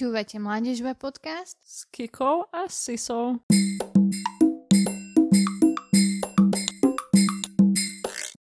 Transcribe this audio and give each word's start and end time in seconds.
Počúvate 0.00 0.40
Mládežba 0.40 0.96
podcast 0.96 1.60
s 1.60 1.84
Kikou 1.92 2.48
a 2.48 2.72
Sisou. 2.72 3.44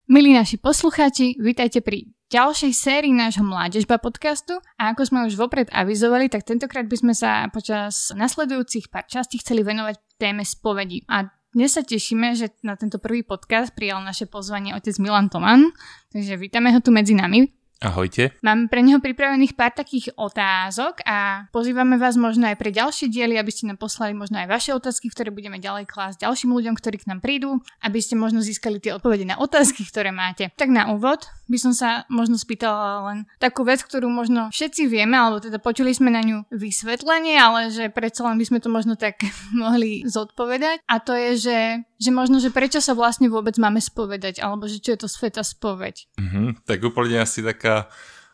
Milí 0.08 0.32
naši 0.32 0.56
poslucháči, 0.56 1.36
vítajte 1.36 1.84
pri 1.84 2.16
ďalšej 2.32 2.72
sérii 2.72 3.12
nášho 3.12 3.44
Mládežba 3.44 4.00
podcastu 4.00 4.56
a 4.80 4.96
ako 4.96 5.04
sme 5.04 5.28
už 5.28 5.36
vopred 5.36 5.68
avizovali, 5.76 6.32
tak 6.32 6.48
tentokrát 6.48 6.88
by 6.88 6.96
sme 6.96 7.12
sa 7.12 7.52
počas 7.52 8.16
nasledujúcich 8.16 8.88
pár 8.88 9.12
častí 9.12 9.44
chceli 9.44 9.68
venovať 9.68 10.00
téme 10.16 10.48
spovedi. 10.48 11.04
A 11.12 11.28
dnes 11.52 11.76
sa 11.76 11.84
tešíme, 11.84 12.40
že 12.40 12.56
na 12.64 12.80
tento 12.80 13.04
prvý 13.04 13.28
podcast 13.28 13.76
prijal 13.76 14.00
naše 14.00 14.32
pozvanie 14.32 14.80
otec 14.80 14.96
Milan 14.96 15.28
Toman, 15.28 15.76
takže 16.08 16.40
vítame 16.40 16.72
ho 16.72 16.80
tu 16.80 16.96
medzi 16.96 17.20
nami. 17.20 17.59
Ahojte. 17.80 18.36
Mám 18.44 18.68
pre 18.68 18.84
neho 18.84 19.00
pripravených 19.00 19.56
pár 19.56 19.72
takých 19.72 20.12
otázok 20.20 21.00
a 21.08 21.48
pozývame 21.56 21.96
vás 21.96 22.20
možno 22.20 22.52
aj 22.52 22.60
pre 22.60 22.76
ďalšie 22.76 23.08
diely, 23.08 23.40
aby 23.40 23.48
ste 23.56 23.72
nám 23.72 23.80
poslali 23.80 24.12
možno 24.12 24.36
aj 24.36 24.52
vaše 24.52 24.76
otázky, 24.76 25.08
ktoré 25.08 25.32
budeme 25.32 25.64
ďalej 25.64 25.88
klásť 25.88 26.28
ďalším 26.28 26.52
ľuďom, 26.60 26.76
ktorí 26.76 27.00
k 27.00 27.08
nám 27.08 27.24
prídu, 27.24 27.64
aby 27.80 28.04
ste 28.04 28.20
možno 28.20 28.44
získali 28.44 28.84
tie 28.84 29.00
odpovede 29.00 29.24
na 29.24 29.40
otázky, 29.40 29.88
ktoré 29.88 30.12
máte. 30.12 30.52
Tak 30.60 30.68
na 30.68 30.92
úvod 30.92 31.32
by 31.48 31.56
som 31.56 31.72
sa 31.72 32.04
možno 32.12 32.36
spýtala 32.36 33.08
len 33.08 33.18
takú 33.40 33.64
vec, 33.64 33.80
ktorú 33.80 34.12
možno 34.12 34.52
všetci 34.52 34.92
vieme, 34.92 35.16
alebo 35.16 35.40
teda 35.40 35.64
počuli 35.64 35.96
sme 35.96 36.12
na 36.12 36.20
ňu 36.20 36.52
vysvetlenie, 36.52 37.40
ale 37.40 37.72
že 37.72 37.88
predsa 37.88 38.28
len 38.28 38.36
by 38.36 38.44
sme 38.44 38.60
to 38.60 38.68
možno 38.68 39.00
tak 39.00 39.24
mohli 39.56 40.04
zodpovedať. 40.04 40.84
A 40.84 41.00
to 41.00 41.16
je, 41.16 41.32
že, 41.40 41.60
že 41.96 42.12
možno, 42.12 42.44
že 42.44 42.52
prečo 42.52 42.84
sa 42.84 42.92
vlastne 42.92 43.32
vôbec 43.32 43.56
máme 43.56 43.80
spovedať, 43.80 44.44
alebo 44.44 44.68
že 44.68 44.84
čo 44.84 45.00
je 45.00 45.00
to 45.00 45.08
sveta 45.08 45.48
spoveď. 45.48 46.12
Mm-hmm, 46.20 46.68
tak 46.68 46.84
úplne 46.84 47.24
asi 47.24 47.40
taká 47.40 47.69
taká 47.70 47.86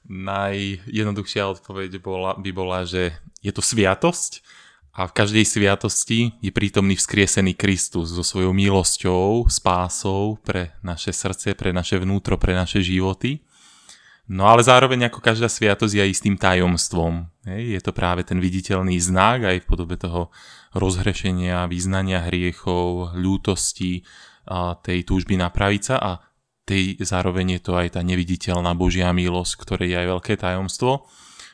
najjednoduchšia 0.07 1.43
odpoveď 1.59 1.99
bola, 1.99 2.39
by 2.39 2.51
bola, 2.55 2.87
že 2.87 3.19
je 3.43 3.51
to 3.51 3.59
sviatosť 3.59 4.39
a 4.95 5.11
v 5.11 5.15
každej 5.17 5.43
sviatosti 5.43 6.31
je 6.39 6.55
prítomný 6.55 6.95
vzkriesený 6.95 7.57
Kristus 7.59 8.15
so 8.15 8.23
svojou 8.23 8.55
milosťou, 8.55 9.51
spásou 9.51 10.39
pre 10.39 10.71
naše 10.79 11.11
srdce, 11.11 11.51
pre 11.51 11.75
naše 11.75 11.99
vnútro, 11.99 12.39
pre 12.39 12.55
naše 12.55 12.79
životy. 12.79 13.43
No 14.25 14.47
ale 14.47 14.63
zároveň 14.63 15.11
ako 15.11 15.19
každá 15.21 15.51
sviatosť 15.51 15.99
je 15.99 16.01
aj 16.01 16.13
istým 16.15 16.37
tajomstvom. 16.39 17.29
Je 17.45 17.77
to 17.83 17.91
práve 17.91 18.25
ten 18.25 18.39
viditeľný 18.39 18.97
znak 18.97 19.45
aj 19.45 19.57
v 19.61 19.69
podobe 19.69 19.99
toho 19.99 20.33
rozhrešenia, 20.73 21.69
význania 21.69 22.25
hriechov, 22.25 23.13
ľútosti, 23.13 24.01
tej 24.81 24.99
túžby 25.05 25.37
napraviť 25.37 25.81
sa 25.81 25.95
a 25.97 26.11
tej 26.65 26.97
zároveň 26.99 27.57
je 27.57 27.61
to 27.61 27.73
aj 27.77 27.95
tá 27.95 28.01
neviditeľná 28.01 28.73
Božia 28.73 29.13
milosť, 29.13 29.53
ktoré 29.61 29.85
je 29.89 29.97
aj 30.01 30.07
veľké 30.17 30.33
tajomstvo. 30.35 31.05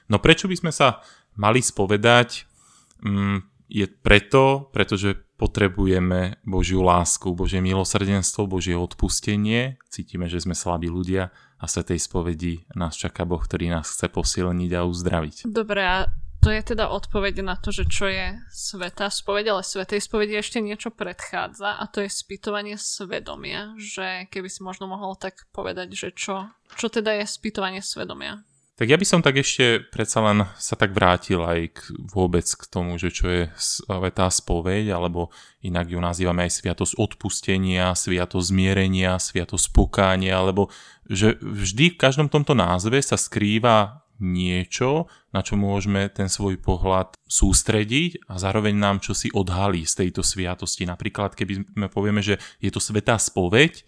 No 0.07 0.17
prečo 0.23 0.47
by 0.47 0.55
sme 0.55 0.71
sa 0.71 1.03
mali 1.35 1.59
spovedať? 1.59 2.47
Mm, 3.03 3.43
je 3.71 3.87
preto, 3.87 4.67
pretože 4.75 5.15
potrebujeme 5.39 6.43
Božiu 6.43 6.83
lásku, 6.83 7.31
Božie 7.31 7.63
milosrdenstvo, 7.63 8.45
Božie 8.45 8.75
odpustenie. 8.75 9.79
Cítime, 9.87 10.27
že 10.27 10.43
sme 10.43 10.53
slabí 10.53 10.91
ľudia 10.91 11.31
a 11.57 11.65
sa 11.65 11.81
tej 11.81 11.97
spovedi 11.97 12.67
nás 12.75 12.93
čaká 12.99 13.23
Boh, 13.23 13.39
ktorý 13.39 13.71
nás 13.71 13.89
chce 13.89 14.11
posilniť 14.11 14.71
a 14.75 14.85
uzdraviť. 14.85 15.35
Dobre, 15.49 15.81
a 15.81 16.05
to 16.41 16.49
je 16.49 16.61
teda 16.73 16.89
odpoveď 16.89 17.45
na 17.45 17.53
to, 17.53 17.69
že 17.69 17.85
čo 17.85 18.09
je 18.09 18.41
sveta 18.49 19.13
spoveď, 19.13 19.53
ale 19.53 19.61
svetej 19.61 20.01
spovedi 20.01 20.41
ešte 20.41 20.57
niečo 20.57 20.89
predchádza 20.89 21.77
a 21.77 21.85
to 21.85 22.01
je 22.01 22.09
spýtovanie 22.09 22.81
svedomia, 22.81 23.77
že 23.77 24.25
keby 24.33 24.49
si 24.49 24.65
možno 24.65 24.89
mohol 24.89 25.13
tak 25.13 25.45
povedať, 25.53 25.93
že 25.93 26.09
čo, 26.17 26.49
čo 26.73 26.89
teda 26.89 27.21
je 27.21 27.25
spýtovanie 27.29 27.85
svedomia. 27.85 28.41
Tak 28.81 28.89
ja 28.89 28.97
by 28.97 29.05
som 29.05 29.21
tak 29.21 29.37
ešte 29.37 29.93
predsa 29.93 30.25
len 30.25 30.41
sa 30.57 30.73
tak 30.73 30.97
vrátil 30.97 31.37
aj 31.45 31.69
k, 31.69 31.79
vôbec 32.09 32.49
k 32.49 32.63
tomu, 32.65 32.97
že 32.97 33.13
čo 33.13 33.29
je 33.29 33.43
svetá 33.53 34.25
spoveď, 34.25 34.89
alebo 34.97 35.29
inak 35.61 35.93
ju 35.93 36.01
nazývame 36.01 36.49
aj 36.49 36.57
sviatosť 36.57 36.97
odpustenia, 36.97 37.93
sviatosť 37.93 38.49
zmierenia, 38.49 39.21
sviatosť 39.21 39.69
pokánia, 39.69 40.33
alebo 40.33 40.73
že 41.05 41.37
vždy 41.37 41.93
v 41.93 41.99
každom 42.01 42.25
tomto 42.25 42.57
názve 42.57 42.97
sa 43.05 43.21
skrýva 43.21 44.00
niečo, 44.21 45.09
na 45.33 45.41
čo 45.41 45.57
môžeme 45.57 46.07
ten 46.13 46.29
svoj 46.29 46.61
pohľad 46.61 47.17
sústrediť 47.25 48.29
a 48.29 48.37
zároveň 48.37 48.77
nám 48.77 49.01
čo 49.01 49.17
si 49.17 49.33
odhalí 49.33 49.83
z 49.83 50.05
tejto 50.05 50.21
sviatosti. 50.21 50.85
Napríklad, 50.85 51.33
keby 51.33 51.65
sme 51.73 51.87
povieme, 51.89 52.21
že 52.21 52.37
je 52.61 52.69
to 52.69 52.79
svetá 52.79 53.17
spoveď, 53.17 53.83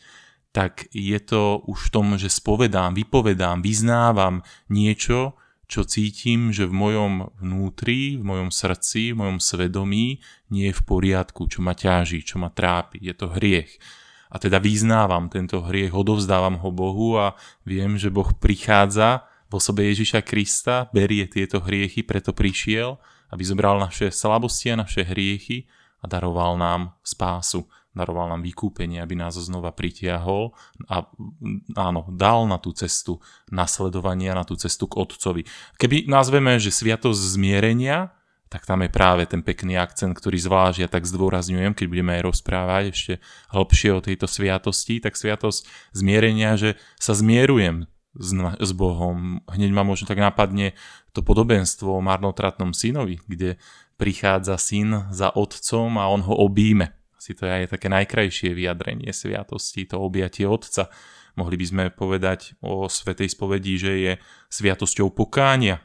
tak 0.53 0.85
je 0.93 1.17
to 1.17 1.65
už 1.65 1.89
v 1.89 1.91
tom, 1.93 2.07
že 2.17 2.29
spovedám, 2.29 2.93
vypovedám, 2.93 3.65
vyznávam 3.65 4.45
niečo, 4.69 5.37
čo 5.65 5.81
cítim, 5.81 6.53
že 6.53 6.69
v 6.69 6.77
mojom 6.77 7.13
vnútri, 7.41 8.21
v 8.21 8.23
mojom 8.23 8.53
srdci, 8.53 9.13
v 9.13 9.25
mojom 9.25 9.37
svedomí 9.41 10.21
nie 10.53 10.69
je 10.69 10.77
v 10.77 10.85
poriadku, 10.85 11.49
čo 11.49 11.65
ma 11.65 11.73
ťaží, 11.73 12.21
čo 12.21 12.37
ma 12.37 12.53
trápi. 12.53 13.01
Je 13.01 13.17
to 13.17 13.33
hriech. 13.33 13.81
A 14.29 14.37
teda 14.37 14.61
vyznávam 14.61 15.33
tento 15.33 15.65
hriech, 15.65 15.93
odovzdávam 15.93 16.61
ho 16.61 16.69
Bohu 16.69 17.17
a 17.17 17.33
viem, 17.65 17.97
že 17.97 18.13
Boh 18.13 18.29
prichádza 18.37 19.25
v 19.53 19.61
osobe 19.61 19.85
Ježiša 19.85 20.25
Krista, 20.25 20.89
berie 20.89 21.29
tieto 21.29 21.61
hriechy, 21.61 22.01
preto 22.01 22.33
prišiel, 22.33 22.97
aby 23.29 23.45
zobral 23.45 23.77
naše 23.77 24.09
slabosti 24.09 24.73
a 24.73 24.81
naše 24.81 25.05
hriechy 25.05 25.69
a 26.01 26.09
daroval 26.09 26.57
nám 26.57 26.97
spásu, 27.05 27.69
daroval 27.93 28.33
nám 28.33 28.41
vykúpenie, 28.41 28.97
aby 28.97 29.13
nás 29.13 29.37
znova 29.37 29.69
pritiahol 29.69 30.57
a 30.89 31.05
áno, 31.77 32.09
dal 32.09 32.49
na 32.49 32.57
tú 32.57 32.73
cestu 32.73 33.21
nasledovania, 33.53 34.33
na 34.33 34.41
tú 34.41 34.57
cestu 34.57 34.89
k 34.89 34.97
Otcovi. 34.97 35.45
Keby 35.77 36.09
nazveme, 36.09 36.57
že 36.57 36.73
sviatosť 36.73 37.37
zmierenia, 37.37 38.09
tak 38.49 38.65
tam 38.65 38.81
je 38.81 38.89
práve 38.89 39.29
ten 39.29 39.45
pekný 39.45 39.77
akcent, 39.77 40.17
ktorý 40.17 40.37
zvlášť 40.41 40.77
ja 40.81 40.89
tak 40.89 41.05
zdôrazňujem, 41.05 41.77
keď 41.77 41.85
budeme 41.89 42.17
aj 42.17 42.25
rozprávať 42.25 42.83
ešte 42.89 43.13
hlbšie 43.53 43.89
o 43.93 44.01
tejto 44.01 44.25
sviatosti, 44.25 44.97
tak 44.97 45.13
sviatosť 45.13 45.93
zmierenia, 45.93 46.57
že 46.57 46.77
sa 46.97 47.13
zmierujem 47.13 47.85
s, 48.13 48.31
s 48.59 48.71
Bohom. 48.73 49.41
Hneď 49.49 49.71
ma 49.73 49.83
možno 49.85 50.05
tak 50.05 50.21
napadne 50.21 50.77
to 51.11 51.25
podobenstvo 51.25 51.97
o 51.97 52.05
marnotratnom 52.05 52.73
synovi, 52.73 53.21
kde 53.25 53.57
prichádza 53.97 54.57
syn 54.57 55.09
za 55.13 55.33
otcom 55.33 55.97
a 55.97 56.09
on 56.09 56.21
ho 56.25 56.33
obíme. 56.33 56.93
Asi 57.17 57.37
to 57.37 57.47
je 57.47 57.71
také 57.71 57.87
najkrajšie 57.87 58.51
vyjadrenie 58.51 59.15
sviatosti, 59.15 59.87
to 59.87 60.01
objatie 60.01 60.43
otca. 60.43 60.91
Mohli 61.33 61.55
by 61.55 61.65
sme 61.65 61.83
povedať 61.89 62.53
o 62.61 62.85
svetej 62.85 63.31
spovedi, 63.31 63.73
že 63.79 63.93
je 63.97 64.13
sviatosťou 64.53 65.09
pokánia, 65.15 65.81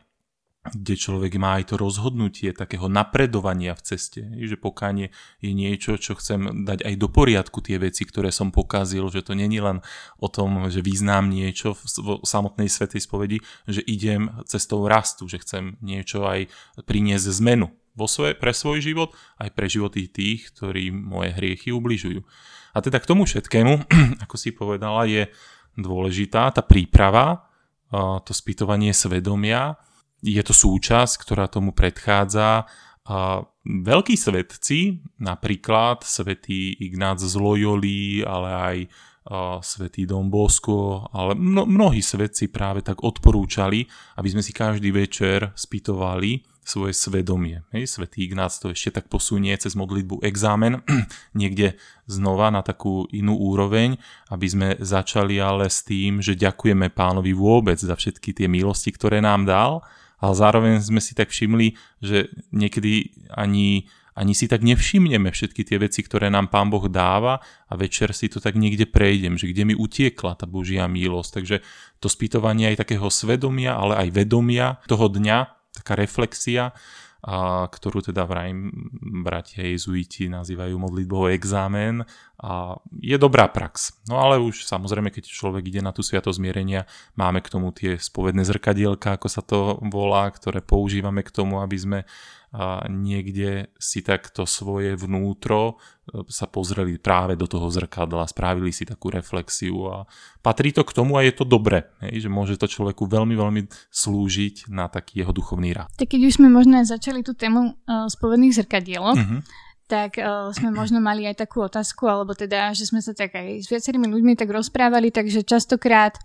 kde 0.74 0.94
človek 0.96 1.36
má 1.40 1.60
aj 1.60 1.72
to 1.72 1.74
rozhodnutie 1.80 2.52
takého 2.52 2.86
napredovania 2.86 3.72
v 3.76 3.82
ceste, 3.84 4.24
že 4.24 4.56
pokánie 4.56 5.12
je 5.40 5.52
niečo, 5.52 5.96
čo 5.96 6.16
chcem 6.16 6.64
dať 6.66 6.84
aj 6.84 6.94
do 6.96 7.08
poriadku 7.08 7.60
tie 7.64 7.80
veci, 7.80 8.04
ktoré 8.04 8.32
som 8.32 8.52
pokazil, 8.52 9.08
že 9.08 9.24
to 9.24 9.36
není 9.36 9.60
len 9.62 9.84
o 10.18 10.28
tom, 10.28 10.68
že 10.68 10.84
význam 10.84 11.30
niečo 11.30 11.76
v 11.76 12.22
samotnej 12.24 12.68
svetej 12.68 13.04
spovedi, 13.04 13.38
že 13.68 13.80
idem 13.84 14.42
cestou 14.44 14.84
rastu, 14.84 15.28
že 15.28 15.40
chcem 15.40 15.76
niečo 15.80 16.24
aj 16.24 16.50
priniesť 16.84 17.26
zmenu 17.40 17.72
vo 17.98 18.06
svoje, 18.06 18.38
pre 18.38 18.54
svoj 18.54 18.78
život, 18.78 19.10
aj 19.42 19.50
pre 19.58 19.66
životy 19.66 20.06
tých, 20.06 20.54
ktorí 20.54 20.94
moje 20.94 21.34
hriechy 21.34 21.74
ubližujú. 21.74 22.22
A 22.74 22.78
teda 22.78 23.02
k 23.02 23.08
tomu 23.10 23.26
všetkému, 23.26 23.90
ako 24.24 24.34
si 24.38 24.54
povedala, 24.54 25.02
je 25.10 25.26
dôležitá 25.74 26.54
tá 26.54 26.62
príprava, 26.62 27.48
to 28.22 28.32
spýtovanie 28.36 28.92
svedomia, 28.92 29.80
je 30.22 30.42
to 30.42 30.54
súčasť, 30.54 31.14
ktorá 31.22 31.46
tomu 31.46 31.70
predchádza. 31.70 32.66
A 33.08 33.40
veľkí 33.64 34.16
svetci, 34.20 35.00
napríklad 35.16 36.04
svätý 36.04 36.76
Ignác 36.76 37.24
z 37.24 37.34
Loyoli, 37.40 38.20
ale 38.20 38.50
aj 38.52 38.78
svätý 39.60 40.08
Don 40.08 40.32
Bosco, 40.32 41.04
ale 41.12 41.36
mno, 41.36 41.68
mnohí 41.68 42.00
svetci 42.00 42.48
práve 42.48 42.80
tak 42.80 43.04
odporúčali, 43.04 43.84
aby 44.16 44.28
sme 44.32 44.40
si 44.40 44.56
každý 44.56 44.88
večer 44.88 45.52
spýtovali 45.52 46.48
svoje 46.64 46.92
svedomie. 46.92 47.64
Hej, 47.72 47.96
svätý 47.96 48.28
Ignác 48.28 48.52
to 48.60 48.72
ešte 48.72 49.00
tak 49.00 49.08
posunie 49.08 49.56
cez 49.56 49.72
modlitbu 49.72 50.20
examen 50.24 50.84
niekde 51.40 51.80
znova 52.04 52.52
na 52.52 52.60
takú 52.60 53.08
inú 53.12 53.36
úroveň, 53.36 53.96
aby 54.32 54.46
sme 54.48 54.68
začali 54.80 55.40
ale 55.40 55.72
s 55.72 55.84
tým, 55.84 56.20
že 56.20 56.36
ďakujeme 56.36 56.92
pánovi 56.92 57.32
vôbec 57.32 57.80
za 57.80 57.96
všetky 57.96 58.36
tie 58.36 58.48
milosti, 58.48 58.92
ktoré 58.92 59.20
nám 59.24 59.48
dal 59.48 59.84
ale 60.18 60.34
zároveň 60.34 60.82
sme 60.82 60.98
si 60.98 61.14
tak 61.14 61.30
všimli, 61.30 61.78
že 62.02 62.30
niekedy 62.50 63.14
ani, 63.30 63.86
ani 64.18 64.32
si 64.34 64.50
tak 64.50 64.66
nevšimneme 64.66 65.30
všetky 65.30 65.62
tie 65.62 65.78
veci, 65.78 66.02
ktoré 66.02 66.26
nám 66.26 66.50
Pán 66.50 66.74
Boh 66.74 66.90
dáva 66.90 67.38
a 67.70 67.74
večer 67.78 68.10
si 68.10 68.26
to 68.26 68.42
tak 68.42 68.58
niekde 68.58 68.90
prejdem, 68.90 69.38
že 69.38 69.50
kde 69.50 69.72
mi 69.72 69.74
utiekla 69.78 70.34
tá 70.34 70.44
Božia 70.50 70.90
milosť. 70.90 71.30
Takže 71.38 71.56
to 72.02 72.10
spýtovanie 72.10 72.74
aj 72.74 72.82
takého 72.82 73.06
svedomia, 73.08 73.78
ale 73.78 73.94
aj 74.06 74.08
vedomia 74.10 74.82
toho 74.90 75.06
dňa, 75.06 75.38
taká 75.82 75.94
reflexia 75.94 76.74
a, 77.18 77.66
ktorú 77.66 77.98
teda 77.98 78.22
vraj 78.22 78.54
bratia 79.22 79.66
jezuiti 79.66 80.30
nazývajú 80.30 80.78
modlitbou 80.78 81.26
examen 81.34 82.06
a 82.38 82.78
je 83.02 83.18
dobrá 83.18 83.50
prax. 83.50 83.98
No 84.06 84.22
ale 84.22 84.38
už 84.38 84.62
samozrejme, 84.62 85.10
keď 85.10 85.26
človek 85.26 85.66
ide 85.66 85.82
na 85.82 85.90
tú 85.90 86.06
sviatosť 86.06 86.38
zmierenia, 86.38 86.86
máme 87.18 87.42
k 87.42 87.50
tomu 87.50 87.74
tie 87.74 87.98
spovedné 87.98 88.46
zrkadielka, 88.46 89.18
ako 89.18 89.28
sa 89.28 89.42
to 89.42 89.82
volá, 89.90 90.30
ktoré 90.30 90.62
používame 90.62 91.26
k 91.26 91.34
tomu, 91.34 91.58
aby 91.58 91.74
sme 91.74 91.98
a 92.48 92.88
niekde 92.88 93.68
si 93.76 94.00
takto 94.00 94.48
svoje 94.48 94.96
vnútro 94.96 95.76
e, 96.08 96.24
sa 96.32 96.48
pozreli 96.48 96.96
práve 96.96 97.36
do 97.36 97.44
toho 97.44 97.68
zrkadla, 97.68 98.24
spravili 98.24 98.72
si 98.72 98.88
takú 98.88 99.12
reflexiu 99.12 99.84
a 99.92 100.08
patrí 100.40 100.72
to 100.72 100.80
k 100.80 100.96
tomu 100.96 101.20
a 101.20 101.24
je 101.28 101.36
to 101.36 101.44
dobre, 101.44 101.84
hej, 102.00 102.24
že 102.24 102.28
môže 102.32 102.56
to 102.56 102.64
človeku 102.64 103.04
veľmi, 103.04 103.36
veľmi 103.36 103.62
slúžiť 103.92 104.72
na 104.72 104.88
taký 104.88 105.20
jeho 105.20 105.32
duchovný 105.36 105.76
rád. 105.76 105.92
Tak 106.00 106.08
keď 106.08 106.20
už 106.24 106.40
sme 106.40 106.48
možno 106.48 106.80
začali 106.80 107.20
tú 107.20 107.36
tému 107.36 107.76
uh, 107.76 108.08
spovedných 108.08 108.56
zrkadielok, 108.64 109.16
uh-huh. 109.20 109.40
tak 109.84 110.16
uh, 110.16 110.48
sme 110.56 110.72
možno 110.72 111.04
mali 111.04 111.28
aj 111.28 111.44
takú 111.44 111.60
otázku, 111.60 112.08
alebo 112.08 112.32
teda, 112.32 112.72
že 112.72 112.88
sme 112.88 113.04
sa 113.04 113.12
tak 113.12 113.36
aj 113.36 113.60
s 113.60 113.68
viacerými 113.68 114.08
ľuďmi 114.08 114.40
tak 114.40 114.48
rozprávali, 114.48 115.12
takže 115.12 115.44
častokrát 115.44 116.16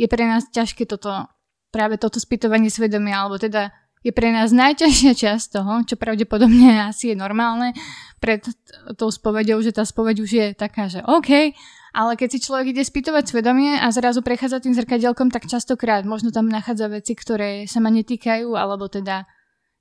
je 0.00 0.08
pre 0.08 0.24
nás 0.24 0.48
ťažké 0.48 0.88
toto, 0.88 1.28
práve 1.68 2.00
toto 2.00 2.16
spýtovanie 2.16 2.72
svedomia, 2.72 3.28
alebo 3.28 3.36
teda 3.36 3.76
je 4.06 4.14
pre 4.14 4.30
nás 4.30 4.54
najťažšia 4.54 5.12
časť 5.18 5.58
toho, 5.58 5.82
čo 5.82 5.98
pravdepodobne 5.98 6.78
asi 6.90 7.10
je 7.10 7.16
normálne 7.18 7.74
pred 8.22 8.38
tou 8.94 9.10
spovedou, 9.10 9.58
že 9.58 9.74
tá 9.74 9.82
spoveď 9.82 10.16
už 10.22 10.30
je 10.30 10.46
taká, 10.54 10.86
že 10.86 11.02
OK, 11.02 11.50
ale 11.96 12.12
keď 12.14 12.28
si 12.38 12.44
človek 12.46 12.70
ide 12.70 12.86
spýtovať 12.86 13.34
svedomie 13.34 13.74
a 13.74 13.90
zrazu 13.90 14.22
prechádza 14.22 14.62
tým 14.62 14.78
zrkadielkom, 14.78 15.34
tak 15.34 15.50
častokrát 15.50 16.06
možno 16.06 16.30
tam 16.30 16.46
nachádza 16.46 16.86
veci, 16.86 17.18
ktoré 17.18 17.66
sa 17.66 17.82
ma 17.82 17.90
netýkajú, 17.90 18.54
alebo 18.54 18.86
teda 18.86 19.26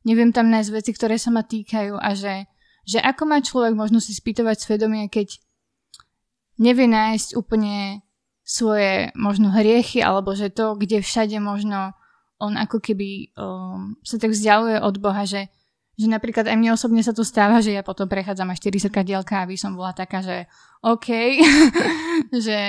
neviem 0.07 0.33
tam 0.33 0.49
nájsť 0.49 0.71
veci, 0.73 0.91
ktoré 0.95 1.21
sa 1.21 1.29
ma 1.29 1.45
týkajú 1.45 1.99
a 1.99 2.09
že, 2.17 2.49
že 2.87 2.97
ako 3.03 3.29
má 3.29 3.43
človek 3.45 3.77
možno 3.77 4.01
si 4.01 4.15
spýtovať 4.15 4.57
svedomie, 4.57 5.05
keď 5.11 5.37
nevie 6.57 6.87
nájsť 6.87 7.35
úplne 7.35 8.01
svoje 8.45 9.11
možno 9.17 9.51
hriechy, 9.51 9.99
alebo 9.99 10.33
že 10.37 10.53
to, 10.53 10.77
kde 10.77 11.01
všade 11.01 11.35
možno 11.41 11.97
on 12.39 12.59
ako 12.59 12.83
keby 12.83 13.31
um, 13.39 13.95
sa 14.03 14.19
tak 14.19 14.35
vzdialuje 14.35 14.83
od 14.83 14.95
Boha, 14.99 15.23
že, 15.23 15.47
že 15.95 16.07
napríklad 16.11 16.47
aj 16.47 16.57
mne 16.59 16.75
osobne 16.75 16.99
sa 16.99 17.15
to 17.15 17.23
stáva, 17.23 17.63
že 17.63 17.71
ja 17.71 17.83
potom 17.83 18.11
prechádzam 18.11 18.51
až 18.51 18.67
4 18.67 18.91
zrkadielka, 18.91 19.43
aby 19.43 19.55
som 19.55 19.75
bola 19.75 19.95
taká, 19.95 20.19
že 20.19 20.49
OK, 20.83 21.07
že, 22.45 22.59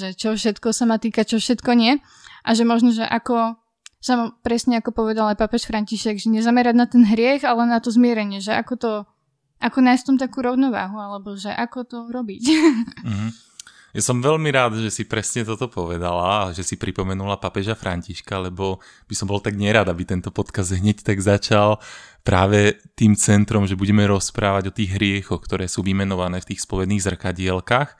že 0.00 0.08
čo 0.16 0.32
všetko 0.32 0.72
sa 0.72 0.84
ma 0.88 0.96
týka, 0.96 1.28
čo 1.28 1.36
všetko 1.36 1.70
nie. 1.76 2.00
A 2.40 2.56
že 2.56 2.64
možno, 2.64 2.90
že 2.96 3.04
ako 3.04 3.60
som 4.00 4.32
presne 4.40 4.80
ako 4.80 4.96
povedal 4.96 5.28
aj 5.28 5.36
papež 5.36 5.68
František, 5.68 6.16
že 6.16 6.32
nezamerať 6.32 6.74
na 6.74 6.88
ten 6.88 7.04
hriech, 7.04 7.44
ale 7.44 7.68
na 7.68 7.84
to 7.84 7.92
zmierenie, 7.92 8.40
že 8.40 8.56
ako 8.56 8.74
to, 8.80 8.92
ako 9.60 9.78
nájsť 9.84 10.04
tom 10.08 10.16
takú 10.16 10.40
rovnováhu, 10.40 10.96
alebo 10.96 11.36
že 11.36 11.52
ako 11.52 11.78
to 11.84 11.98
robiť. 12.08 12.42
Mm-hmm. 13.04 13.30
Ja 13.90 14.02
som 14.06 14.22
veľmi 14.22 14.54
rád, 14.54 14.78
že 14.78 14.90
si 14.92 15.02
presne 15.02 15.42
toto 15.42 15.66
povedala 15.66 16.46
a 16.46 16.54
že 16.54 16.62
si 16.62 16.78
pripomenula 16.78 17.42
papeža 17.42 17.74
Františka, 17.74 18.38
lebo 18.38 18.78
by 19.10 19.14
som 19.18 19.26
bol 19.26 19.42
tak 19.42 19.58
nerad, 19.58 19.90
aby 19.90 20.06
tento 20.06 20.30
podkaz 20.30 20.78
hneď 20.78 21.02
tak 21.02 21.18
začal 21.18 21.82
práve 22.22 22.78
tým 22.94 23.18
centrom, 23.18 23.66
že 23.66 23.74
budeme 23.74 24.06
rozprávať 24.06 24.70
o 24.70 24.76
tých 24.76 24.94
hriechoch, 24.94 25.42
ktoré 25.42 25.66
sú 25.66 25.82
vymenované 25.82 26.38
v 26.38 26.54
tých 26.54 26.62
spovedných 26.62 27.02
zrkadielkach, 27.02 27.98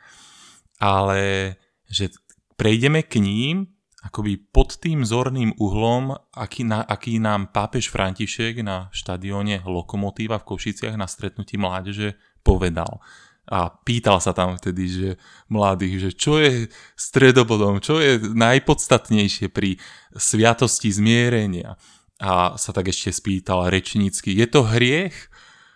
ale 0.78 1.56
že 1.90 2.14
prejdeme 2.54 3.02
k 3.02 3.18
ním 3.18 3.74
akoby 4.00 4.40
pod 4.48 4.80
tým 4.80 5.04
zorným 5.04 5.52
uhlom, 5.60 6.16
aký, 6.32 6.64
na, 6.64 6.80
aký 6.80 7.20
nám 7.20 7.52
pápež 7.52 7.92
František 7.92 8.64
na 8.64 8.88
štadióne 8.94 9.60
Lokomotíva 9.66 10.40
v 10.40 10.48
Košiciach 10.54 10.96
na 10.96 11.04
stretnutí 11.04 11.60
mládeže 11.60 12.16
povedal 12.40 13.02
a 13.50 13.74
pýtal 13.82 14.22
sa 14.22 14.30
tam 14.30 14.54
vtedy, 14.54 14.84
že 14.86 15.08
mladých, 15.50 15.94
že 15.98 16.10
čo 16.14 16.38
je 16.38 16.70
stredobodom, 16.94 17.82
čo 17.82 17.98
je 17.98 18.22
najpodstatnejšie 18.22 19.50
pri 19.50 19.82
sviatosti 20.14 20.94
zmierenia. 20.94 21.74
A 22.22 22.54
sa 22.54 22.70
tak 22.70 22.94
ešte 22.94 23.10
spýtal 23.10 23.66
rečnícky, 23.66 24.30
je 24.38 24.46
to 24.46 24.62
hriech? 24.62 25.32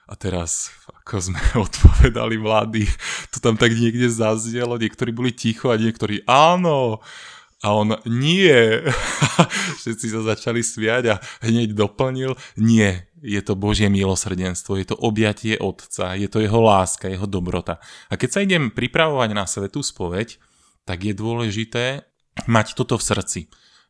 A 0.06 0.14
teraz, 0.14 0.70
ako 0.86 1.34
sme 1.34 1.40
odpovedali 1.66 2.38
mladí, 2.38 2.86
to 3.34 3.42
tam 3.42 3.58
tak 3.58 3.74
niekde 3.74 4.06
zaznelo, 4.06 4.78
niektorí 4.78 5.10
boli 5.10 5.34
ticho 5.34 5.74
a 5.74 5.80
niektorí 5.80 6.22
áno. 6.30 7.02
A 7.64 7.72
on 7.72 7.96
nie. 8.04 8.84
Všetci 9.80 10.12
sa 10.12 10.20
začali 10.20 10.60
sviať 10.60 11.04
a 11.10 11.14
hneď 11.40 11.72
doplnil, 11.72 12.36
nie, 12.60 13.08
je 13.24 13.40
to 13.40 13.56
Božie 13.56 13.88
milosrdenstvo, 13.88 14.76
je 14.76 14.92
to 14.92 14.96
objatie 15.00 15.56
Otca, 15.56 16.12
je 16.12 16.28
to 16.28 16.44
jeho 16.44 16.60
láska, 16.60 17.08
jeho 17.08 17.24
dobrota. 17.24 17.80
A 18.12 18.20
keď 18.20 18.28
sa 18.28 18.44
idem 18.44 18.68
pripravovať 18.68 19.30
na 19.32 19.48
svetú 19.48 19.80
spoveď, 19.80 20.36
tak 20.84 21.08
je 21.08 21.16
dôležité 21.16 22.04
mať 22.44 22.76
toto 22.76 23.00
v 23.00 23.06
srdci. 23.08 23.40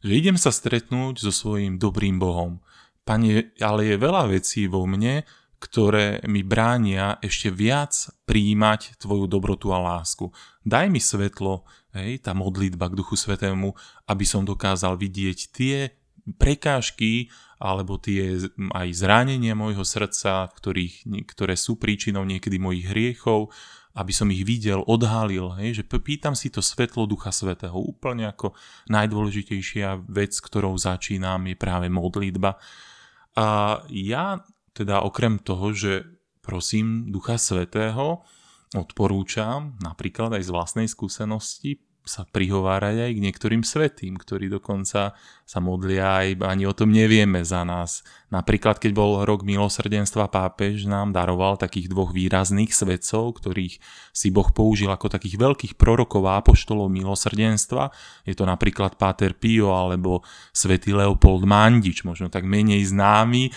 Že 0.07 0.13
idem 0.15 0.37
sa 0.39 0.55
stretnúť 0.55 1.19
so 1.19 1.35
svojím 1.35 1.83
dobrým 1.83 2.23
Bohom. 2.23 2.63
Pane, 3.03 3.51
ale 3.59 3.81
je 3.91 3.97
veľa 3.99 4.31
vecí 4.31 4.71
vo 4.71 4.87
mne, 4.87 5.27
ktoré 5.59 6.21
mi 6.29 6.45
bránia 6.45 7.17
ešte 7.25 7.49
viac 7.49 7.97
príjmať 8.29 9.01
tvoju 9.01 9.27
dobrotu 9.27 9.73
a 9.73 9.81
lásku. 9.81 10.31
Daj 10.63 10.93
mi 10.93 11.01
svetlo, 11.01 11.65
hej, 11.97 12.21
tá 12.21 12.37
modlitba 12.37 12.93
k 12.93 13.01
Duchu 13.01 13.17
Svetému, 13.17 13.73
aby 14.07 14.25
som 14.29 14.45
dokázal 14.45 15.01
vidieť 15.01 15.39
tie 15.51 15.89
prekážky 16.37 17.33
alebo 17.65 17.97
tie 17.97 18.37
aj 18.77 18.89
zranenia 18.93 19.57
môjho 19.57 19.81
srdca, 19.89 20.53
ktorých, 20.53 21.09
ktoré 21.33 21.57
sú 21.57 21.81
príčinou 21.81 22.29
niekedy 22.29 22.61
mojich 22.61 22.93
hriechov, 22.93 23.49
aby 23.97 24.13
som 24.13 24.29
ich 24.29 24.45
videl, 24.45 24.85
odhalil, 24.85 25.57
hej, 25.57 25.81
že 25.81 25.85
pýtam 25.89 26.37
si 26.37 26.53
to 26.53 26.61
svetlo 26.61 27.09
Ducha 27.09 27.33
Svetého. 27.33 27.79
Úplne 27.79 28.29
ako 28.37 28.53
najdôležitejšia 28.93 30.05
vec, 30.13 30.35
ktorou 30.37 30.77
začínam, 30.77 31.41
je 31.49 31.57
práve 31.57 31.89
modlitba. 31.89 32.61
A 33.39 33.81
ja 33.89 34.45
teda 34.75 35.01
okrem 35.07 35.39
toho, 35.41 35.71
že 35.73 36.05
prosím 36.43 37.09
Ducha 37.09 37.39
Svetého, 37.39 38.27
odporúčam 38.75 39.79
napríklad 39.79 40.35
aj 40.35 40.43
z 40.43 40.51
vlastnej 40.51 40.89
skúsenosti 40.91 41.79
sa 42.05 42.29
prihovárať 42.29 43.09
aj 43.09 43.11
k 43.17 43.25
niektorým 43.25 43.63
svetým, 43.65 44.21
ktorí 44.21 44.53
dokonca 44.53 45.17
sa 45.45 45.59
modlia 45.61 46.25
aj 46.25 46.41
ani 46.45 46.65
o 46.69 46.77
tom 46.77 46.93
nevieme 46.93 47.41
za 47.45 47.65
nás. 47.65 48.05
Napríklad, 48.29 48.77
keď 48.77 48.93
bol 48.93 49.25
rok 49.25 49.41
milosrdenstva, 49.45 50.29
pápež 50.29 50.85
nám 50.85 51.17
daroval 51.17 51.57
takých 51.57 51.89
dvoch 51.89 52.13
výrazných 52.13 52.73
svetcov, 52.73 53.41
ktorých 53.41 53.81
si 54.13 54.29
Boh 54.29 54.49
použil 54.53 54.93
ako 54.93 55.13
takých 55.13 55.41
veľkých 55.41 55.75
prorokov 55.81 56.25
a 56.29 56.41
apoštolov 56.41 56.93
milosrdenstva. 56.93 57.89
Je 58.29 58.37
to 58.37 58.45
napríklad 58.45 59.01
Páter 59.01 59.33
Pio 59.33 59.73
alebo 59.73 60.21
svätý 60.53 60.93
Leopold 60.93 61.49
Mandič, 61.49 62.05
možno 62.05 62.29
tak 62.29 62.45
menej 62.45 62.85
známy, 62.89 63.49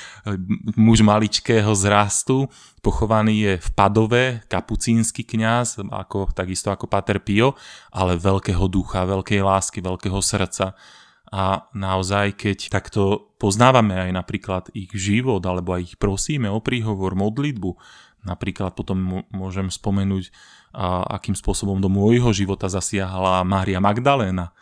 muž 0.80 1.04
maličkého 1.04 1.72
zrastu, 1.76 2.48
pochovaný 2.88 3.36
je 3.44 3.54
v 3.60 3.70
Padove, 3.76 4.24
kapucínsky 4.48 5.28
kňaz, 5.28 5.84
ako, 5.92 6.32
takisto 6.32 6.72
ako 6.72 6.88
Pater 6.88 7.20
Pio, 7.20 7.60
ale 7.92 8.16
veľkého 8.16 8.64
ducha, 8.72 9.04
veľkej 9.04 9.44
lásky, 9.44 9.84
veľkého 9.84 10.16
srdca. 10.24 10.72
A 11.28 11.68
naozaj, 11.76 12.40
keď 12.40 12.72
takto 12.72 13.36
poznávame 13.36 14.00
aj 14.00 14.12
napríklad 14.16 14.64
ich 14.72 14.88
život, 14.96 15.44
alebo 15.44 15.76
aj 15.76 15.82
ich 15.84 15.96
prosíme 16.00 16.48
o 16.48 16.64
príhovor, 16.64 17.20
modlitbu, 17.20 17.76
napríklad 18.24 18.72
potom 18.72 19.28
môžem 19.36 19.68
spomenúť, 19.68 20.32
akým 21.12 21.36
spôsobom 21.36 21.84
do 21.84 21.92
môjho 21.92 22.32
života 22.32 22.72
zasiahla 22.72 23.44
Mária 23.44 23.84
Magdaléna, 23.84 24.56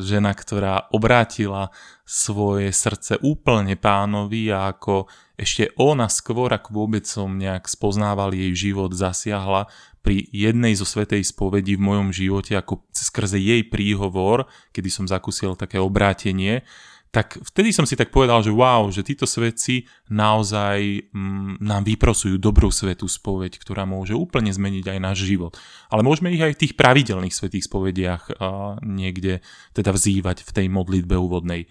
žena, 0.00 0.32
ktorá 0.32 0.88
obrátila 0.88 1.68
svoje 2.08 2.72
srdce 2.72 3.20
úplne 3.20 3.76
pánovi 3.76 4.48
a 4.48 4.72
ako 4.72 5.04
ešte 5.36 5.72
ona 5.76 6.08
skôr, 6.08 6.48
ako 6.52 6.68
vôbec 6.72 7.04
som 7.04 7.36
nejak 7.36 7.68
spoznával 7.68 8.32
jej 8.32 8.52
život, 8.56 8.92
zasiahla 8.96 9.68
pri 10.00 10.24
jednej 10.32 10.72
zo 10.72 10.88
svetej 10.88 11.20
spovedi 11.28 11.76
v 11.76 11.84
mojom 11.84 12.08
živote, 12.08 12.56
ako 12.56 12.88
skrze 12.88 13.36
jej 13.36 13.60
príhovor, 13.68 14.48
kedy 14.72 14.88
som 14.88 15.04
zakúsil 15.04 15.56
také 15.60 15.76
obrátenie, 15.76 16.64
tak 17.10 17.42
vtedy 17.42 17.74
som 17.74 17.82
si 17.82 17.98
tak 17.98 18.14
povedal, 18.14 18.38
že 18.38 18.54
wow, 18.54 18.86
že 18.86 19.02
títo 19.02 19.26
svetci 19.26 19.82
naozaj 20.14 21.10
mm, 21.10 21.58
nám 21.58 21.82
vyprosujú 21.82 22.38
dobrú 22.38 22.70
svetú 22.70 23.10
spoveď, 23.10 23.58
ktorá 23.58 23.82
môže 23.82 24.14
úplne 24.14 24.54
zmeniť 24.54 24.94
aj 24.94 24.98
náš 25.02 25.26
život. 25.26 25.58
Ale 25.90 26.06
môžeme 26.06 26.30
ich 26.30 26.38
aj 26.38 26.54
v 26.54 26.60
tých 26.62 26.78
pravidelných 26.78 27.34
svetých 27.34 27.66
spovediach 27.66 28.22
a, 28.30 28.78
niekde 28.86 29.42
teda 29.74 29.90
vzývať 29.90 30.46
v 30.46 30.50
tej 30.54 30.66
modlitbe 30.70 31.18
úvodnej. 31.18 31.66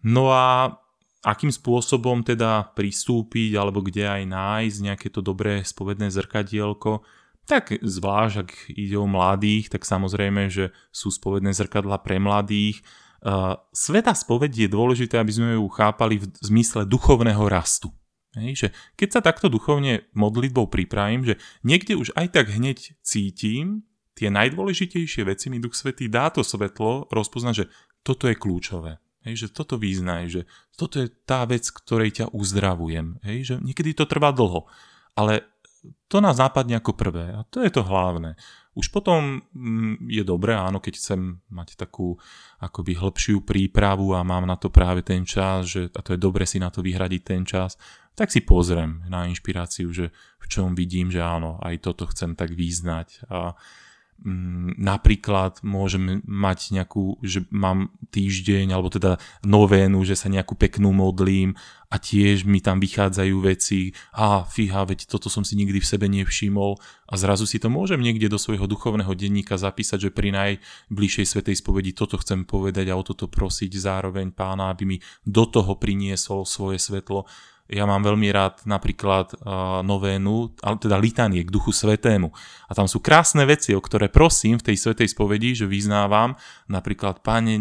No 0.00 0.32
a 0.32 0.80
akým 1.20 1.52
spôsobom 1.52 2.24
teda 2.24 2.72
pristúpiť 2.72 3.60
alebo 3.60 3.84
kde 3.84 4.08
aj 4.08 4.22
nájsť 4.24 4.78
nejaké 4.80 5.08
to 5.12 5.20
dobré 5.20 5.60
spovedné 5.60 6.08
zrkadielko, 6.08 7.04
tak 7.44 7.76
zvlášť 7.84 8.36
ak 8.40 8.50
ide 8.72 8.96
o 8.96 9.04
mladých, 9.04 9.68
tak 9.68 9.84
samozrejme, 9.84 10.48
že 10.48 10.72
sú 10.88 11.12
spovedné 11.12 11.52
zrkadla 11.52 12.00
pre 12.00 12.16
mladých, 12.16 12.80
Uh, 12.80 13.03
sveta 13.72 14.12
spoveď 14.12 14.52
je 14.52 14.68
dôležité, 14.68 15.16
aby 15.16 15.32
sme 15.32 15.56
ju 15.56 15.64
chápali 15.72 16.20
v 16.20 16.28
zmysle 16.44 16.84
duchovného 16.84 17.48
rastu. 17.48 17.88
Hej, 18.34 18.66
že 18.66 18.68
keď 18.98 19.08
sa 19.08 19.20
takto 19.22 19.46
duchovne 19.46 20.10
modlitbou 20.12 20.66
pripravím, 20.66 21.22
že 21.22 21.38
niekde 21.62 21.94
už 21.94 22.12
aj 22.18 22.34
tak 22.34 22.50
hneď 22.50 22.98
cítim 23.00 23.86
tie 24.18 24.26
najdôležitejšie 24.30 25.22
veci, 25.26 25.50
mi 25.50 25.62
Duch 25.62 25.74
Svetý 25.78 26.10
dá 26.10 26.30
to 26.34 26.42
svetlo 26.42 27.06
rozpoznať, 27.10 27.54
že 27.54 27.66
toto 28.02 28.26
je 28.26 28.34
kľúčové. 28.38 28.98
Hej, 29.24 29.46
že 29.46 29.48
toto 29.56 29.80
význaj, 29.80 30.22
že 30.28 30.42
toto 30.76 31.00
je 31.00 31.08
tá 31.08 31.48
vec, 31.48 31.64
ktorej 31.64 32.20
ťa 32.20 32.34
uzdravujem. 32.34 33.22
Hej, 33.24 33.38
že 33.48 33.54
niekedy 33.62 33.96
to 33.96 34.04
trvá 34.04 34.34
dlho, 34.34 34.68
ale 35.16 35.48
to 36.10 36.20
nás 36.20 36.36
nápadne 36.36 36.76
ako 36.76 36.92
prvé 36.92 37.32
a 37.32 37.46
to 37.48 37.62
je 37.64 37.70
to 37.72 37.86
hlavné. 37.86 38.36
Už 38.74 38.90
potom 38.90 39.38
mm, 39.54 40.10
je 40.10 40.22
dobré, 40.26 40.58
áno, 40.58 40.82
keď 40.82 40.94
chcem 40.98 41.20
mať 41.50 41.78
takú 41.78 42.18
akoby 42.58 42.98
hĺbšiu 42.98 43.46
prípravu 43.46 44.18
a 44.18 44.26
mám 44.26 44.50
na 44.50 44.58
to 44.58 44.70
práve 44.70 45.06
ten 45.06 45.22
čas, 45.22 45.70
že, 45.70 45.94
a 45.94 46.00
to 46.02 46.14
je 46.14 46.20
dobre 46.20 46.42
si 46.42 46.58
na 46.58 46.74
to 46.74 46.82
vyhradiť 46.82 47.22
ten 47.22 47.46
čas, 47.46 47.78
tak 48.14 48.30
si 48.30 48.42
pozriem 48.42 49.06
na 49.06 49.26
inšpiráciu, 49.30 49.90
že 49.90 50.14
v 50.42 50.46
čom 50.46 50.74
vidím, 50.74 51.10
že 51.10 51.22
áno, 51.22 51.58
aj 51.62 51.82
toto 51.82 52.06
chcem 52.10 52.34
tak 52.34 52.54
význať. 52.54 53.26
A, 53.30 53.54
napríklad 54.78 55.60
môžem 55.60 56.24
mať 56.24 56.72
nejakú, 56.72 57.20
že 57.20 57.44
mám 57.52 57.92
týždeň 58.08 58.72
alebo 58.72 58.88
teda 58.88 59.20
novénu, 59.44 60.00
že 60.06 60.16
sa 60.16 60.32
nejakú 60.32 60.56
peknú 60.56 60.94
modlím 60.96 61.58
a 61.92 62.00
tiež 62.00 62.48
mi 62.48 62.64
tam 62.64 62.80
vychádzajú 62.80 63.36
veci. 63.44 63.92
A 64.16 64.42
fíha, 64.42 64.82
veď 64.88 65.06
toto 65.06 65.28
som 65.28 65.44
si 65.44 65.54
nikdy 65.54 65.78
v 65.78 65.86
sebe 65.86 66.06
nevšimol. 66.08 66.80
A 67.06 67.14
zrazu 67.14 67.44
si 67.44 67.60
to 67.60 67.68
môžem 67.68 68.00
niekde 68.00 68.32
do 68.32 68.40
svojho 68.40 68.64
duchovného 68.64 69.12
denníka 69.14 69.60
zapísať, 69.60 70.08
že 70.08 70.14
pri 70.14 70.32
najbližšej 70.34 71.26
svetej 71.30 71.60
spovedi 71.60 71.92
toto 71.92 72.18
chcem 72.18 72.48
povedať 72.48 72.90
a 72.90 72.98
o 72.98 73.06
toto 73.06 73.30
prosiť 73.30 73.76
zároveň 73.76 74.32
pána, 74.32 74.72
aby 74.72 74.96
mi 74.96 74.96
do 75.22 75.44
toho 75.46 75.76
priniesol 75.78 76.48
svoje 76.48 76.80
svetlo 76.80 77.28
ja 77.64 77.88
mám 77.88 78.04
veľmi 78.04 78.28
rád 78.28 78.60
napríklad 78.68 79.40
uh, 79.40 79.80
novénu, 79.80 80.52
ale 80.60 80.76
teda 80.76 81.00
litanie 81.00 81.40
k 81.40 81.48
duchu 81.48 81.72
svetému. 81.72 82.28
A 82.68 82.72
tam 82.76 82.84
sú 82.84 83.00
krásne 83.00 83.48
veci, 83.48 83.72
o 83.72 83.80
ktoré 83.80 84.12
prosím 84.12 84.60
v 84.60 84.68
tej 84.68 84.76
svetej 84.76 85.08
spovedi, 85.08 85.56
že 85.56 85.64
vyznávam. 85.64 86.36
Napríklad, 86.68 87.24
páne, 87.24 87.56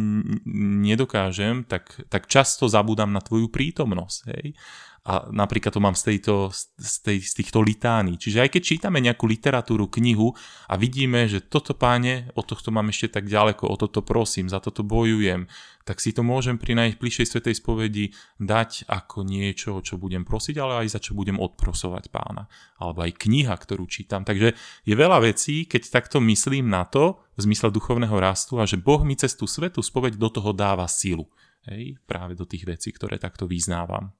nedokážem, 0.83 1.63
tak, 1.63 2.03
tak 2.11 2.27
často 2.27 2.67
zabúdam 2.67 3.15
na 3.15 3.23
tvoju 3.23 3.47
prítomnosť. 3.47 4.19
Hej? 4.35 4.59
A 5.03 5.27
napríklad 5.35 5.75
to 5.75 5.83
mám 5.83 5.99
z, 5.99 6.15
tejto, 6.15 6.47
z, 6.79 6.95
tej, 7.03 7.19
z 7.19 7.43
týchto 7.43 7.59
litány. 7.59 8.15
Čiže 8.15 8.39
aj 8.39 8.49
keď 8.55 8.61
čítame 8.63 9.03
nejakú 9.03 9.27
literatúru, 9.27 9.91
knihu 9.91 10.31
a 10.71 10.79
vidíme, 10.79 11.27
že 11.27 11.43
toto 11.43 11.75
páne, 11.75 12.31
o 12.39 12.41
tohto 12.41 12.71
mám 12.71 12.87
ešte 12.87 13.19
tak 13.19 13.27
ďaleko, 13.27 13.67
o 13.67 13.75
toto 13.75 13.99
prosím, 13.99 14.47
za 14.47 14.63
toto 14.63 14.79
bojujem, 14.79 15.51
tak 15.83 15.99
si 15.99 16.15
to 16.15 16.23
môžem 16.23 16.55
pri 16.55 16.79
najbližšej 16.79 17.35
svetej 17.35 17.59
spovedi 17.59 18.15
dať 18.39 18.87
ako 18.87 19.27
niečo, 19.27 19.83
čo 19.83 19.99
budem 19.99 20.23
prosiť, 20.23 20.55
ale 20.63 20.87
aj 20.87 20.95
za 20.95 20.99
čo 21.03 21.19
budem 21.19 21.35
odprosovať 21.35 22.07
pána. 22.07 22.47
Alebo 22.79 23.03
aj 23.03 23.19
kniha, 23.19 23.51
ktorú 23.51 23.83
čítam. 23.91 24.23
Takže 24.23 24.55
je 24.87 24.95
veľa 24.95 25.19
vecí, 25.19 25.67
keď 25.67 25.99
takto 25.99 26.23
myslím 26.23 26.71
na 26.71 26.87
to, 26.87 27.19
v 27.35 27.43
zmysle 27.43 27.75
duchovného 27.75 28.15
rastu 28.23 28.61
a 28.61 28.63
že 28.63 28.79
Boh 28.79 29.03
mi 29.03 29.19
cez 29.19 29.35
tú 29.35 29.49
svetú 29.49 29.83
spoveď 29.83 30.15
do 30.15 30.31
toho 30.31 30.55
dáva 30.55 30.87
silu. 30.87 31.27
Hej, 31.67 31.99
práve 32.07 32.39
do 32.39 32.47
tých 32.47 32.63
vecí, 32.63 32.95
ktoré 32.95 33.19
takto 33.19 33.47
vyznávam. 33.47 34.15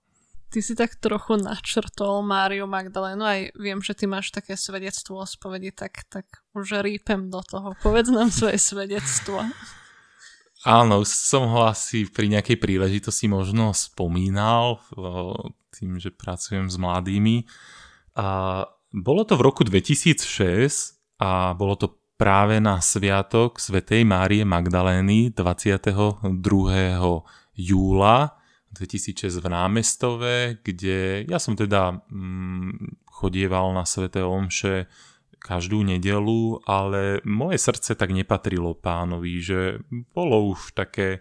Ty 0.54 0.62
si 0.62 0.78
tak 0.78 1.02
trochu 1.02 1.42
načrtol 1.42 2.22
Máriu 2.22 2.70
Magdalénu, 2.70 3.26
aj 3.26 3.58
viem, 3.58 3.82
že 3.82 3.98
ty 3.98 4.06
máš 4.06 4.30
také 4.30 4.54
svedectvo 4.54 5.18
o 5.18 5.26
spovedi, 5.26 5.74
tak, 5.74 6.06
tak 6.14 6.30
už 6.54 6.86
rípem 6.86 7.34
do 7.34 7.42
toho. 7.42 7.74
Povedz 7.82 8.14
nám 8.14 8.30
svoje 8.30 8.62
svedectvo. 8.62 9.42
Áno, 10.62 11.02
som 11.10 11.50
ho 11.50 11.66
asi 11.66 12.06
pri 12.06 12.30
nejakej 12.30 12.62
príležitosti 12.62 13.26
možno 13.26 13.74
spomínal 13.74 14.78
tým, 15.74 15.98
že 15.98 16.14
pracujem 16.14 16.70
s 16.70 16.78
mladými. 16.78 17.50
A 18.14 18.62
bolo 18.94 19.26
to 19.26 19.34
v 19.34 19.42
roku 19.50 19.66
2006 19.66 21.18
a 21.18 21.58
bolo 21.58 21.74
to 21.82 21.98
práve 22.14 22.62
na 22.62 22.78
sviatok 22.78 23.58
Svetej 23.58 24.06
Márie 24.06 24.46
Magdalény 24.46 25.34
22. 25.34 26.30
júla 27.58 28.43
2006 28.74 29.38
v 29.38 29.48
Námestove, 29.48 30.58
kde 30.66 31.30
ja 31.30 31.38
som 31.38 31.54
teda 31.54 32.04
mm, 32.10 33.06
chodieval 33.06 33.72
na 33.72 33.86
Sveté 33.86 34.26
Omše 34.26 34.90
každú 35.44 35.84
nedelu, 35.84 36.64
ale 36.64 37.20
moje 37.28 37.60
srdce 37.60 38.00
tak 38.00 38.16
nepatrilo 38.16 38.74
pánovi, 38.74 39.34
že 39.44 39.60
bolo 40.16 40.56
už 40.56 40.72
také 40.72 41.20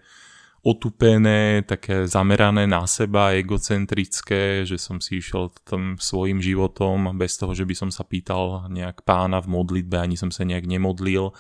otupené, 0.63 1.67
také 1.67 2.07
zamerané 2.07 2.71
na 2.71 2.87
seba, 2.87 3.35
egocentrické, 3.35 4.63
že 4.63 4.79
som 4.79 5.03
si 5.03 5.19
išiel 5.19 5.51
tam 5.67 5.99
svojim 5.99 6.39
životom 6.39 7.11
bez 7.19 7.35
toho, 7.35 7.51
že 7.51 7.67
by 7.67 7.75
som 7.75 7.91
sa 7.91 8.07
pýtal 8.07 8.71
nejak 8.71 9.03
pána 9.03 9.43
v 9.43 9.59
modlitbe, 9.59 9.99
ani 9.99 10.15
som 10.15 10.31
sa 10.31 10.47
nejak 10.47 10.71
nemodlil 10.71 11.35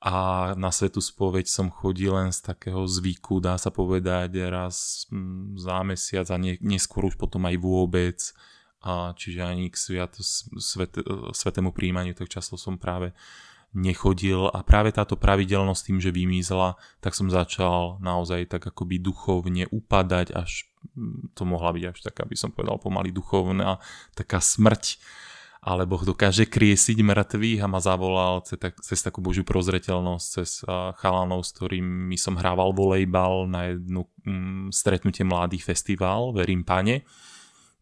a 0.00 0.14
na 0.56 0.72
svetu 0.72 1.04
spoveď 1.04 1.44
som 1.44 1.68
chodil 1.68 2.08
len 2.08 2.32
z 2.32 2.40
takého 2.40 2.88
zvyku, 2.88 3.36
dá 3.36 3.60
sa 3.60 3.68
povedať, 3.68 4.32
raz 4.48 5.04
mm, 5.12 5.60
za 5.60 5.84
mesiac 5.84 6.24
a 6.32 6.40
nie, 6.40 6.56
neskôr 6.64 7.04
už 7.04 7.20
potom 7.20 7.44
aj 7.44 7.60
vôbec. 7.60 8.18
A 8.80 9.12
čiže 9.12 9.44
ani 9.44 9.68
k 9.68 9.76
sviat, 9.76 10.16
svet, 10.56 10.96
svetému 11.36 11.76
príjmaniu 11.76 12.16
tak 12.16 12.32
často 12.32 12.56
som 12.56 12.80
práve 12.80 13.12
nechodil 13.76 14.48
a 14.48 14.64
práve 14.64 14.88
táto 14.88 15.20
pravidelnosť 15.20 15.82
tým, 15.92 15.98
že 16.00 16.16
vymizla, 16.16 16.80
tak 17.04 17.12
som 17.12 17.28
začal 17.28 18.00
naozaj 18.00 18.48
tak 18.50 18.72
akoby 18.72 19.04
duchovne 19.04 19.68
upadať, 19.68 20.32
až 20.32 20.64
mm, 20.96 21.36
to 21.36 21.44
mohla 21.44 21.76
byť 21.76 21.84
až 21.92 21.98
taká, 22.00 22.24
by 22.24 22.36
som 22.40 22.56
povedal, 22.56 22.80
pomaly 22.80 23.12
duchovná, 23.12 23.76
taká 24.16 24.40
smrť 24.40 24.96
ale 25.60 25.84
Boh 25.84 26.00
dokáže 26.00 26.48
kriesiť 26.48 27.04
mŕtvych 27.04 27.60
a 27.60 27.68
ma 27.68 27.84
zavolal 27.84 28.40
cez, 28.48 28.56
tak, 28.56 28.80
cez 28.80 28.96
takú 29.04 29.20
božiu 29.20 29.44
prozreteľnosť, 29.44 30.26
cez 30.40 30.64
uh, 30.64 30.96
chalanov, 30.96 31.44
s 31.44 31.52
ktorými 31.52 32.16
som 32.16 32.40
hrával 32.40 32.72
volejbal 32.72 33.44
na 33.44 33.76
jednu 33.76 34.08
um, 34.24 34.72
stretnutie 34.72 35.20
mladých 35.20 35.68
festival, 35.68 36.32
verím 36.32 36.64
pane. 36.64 37.04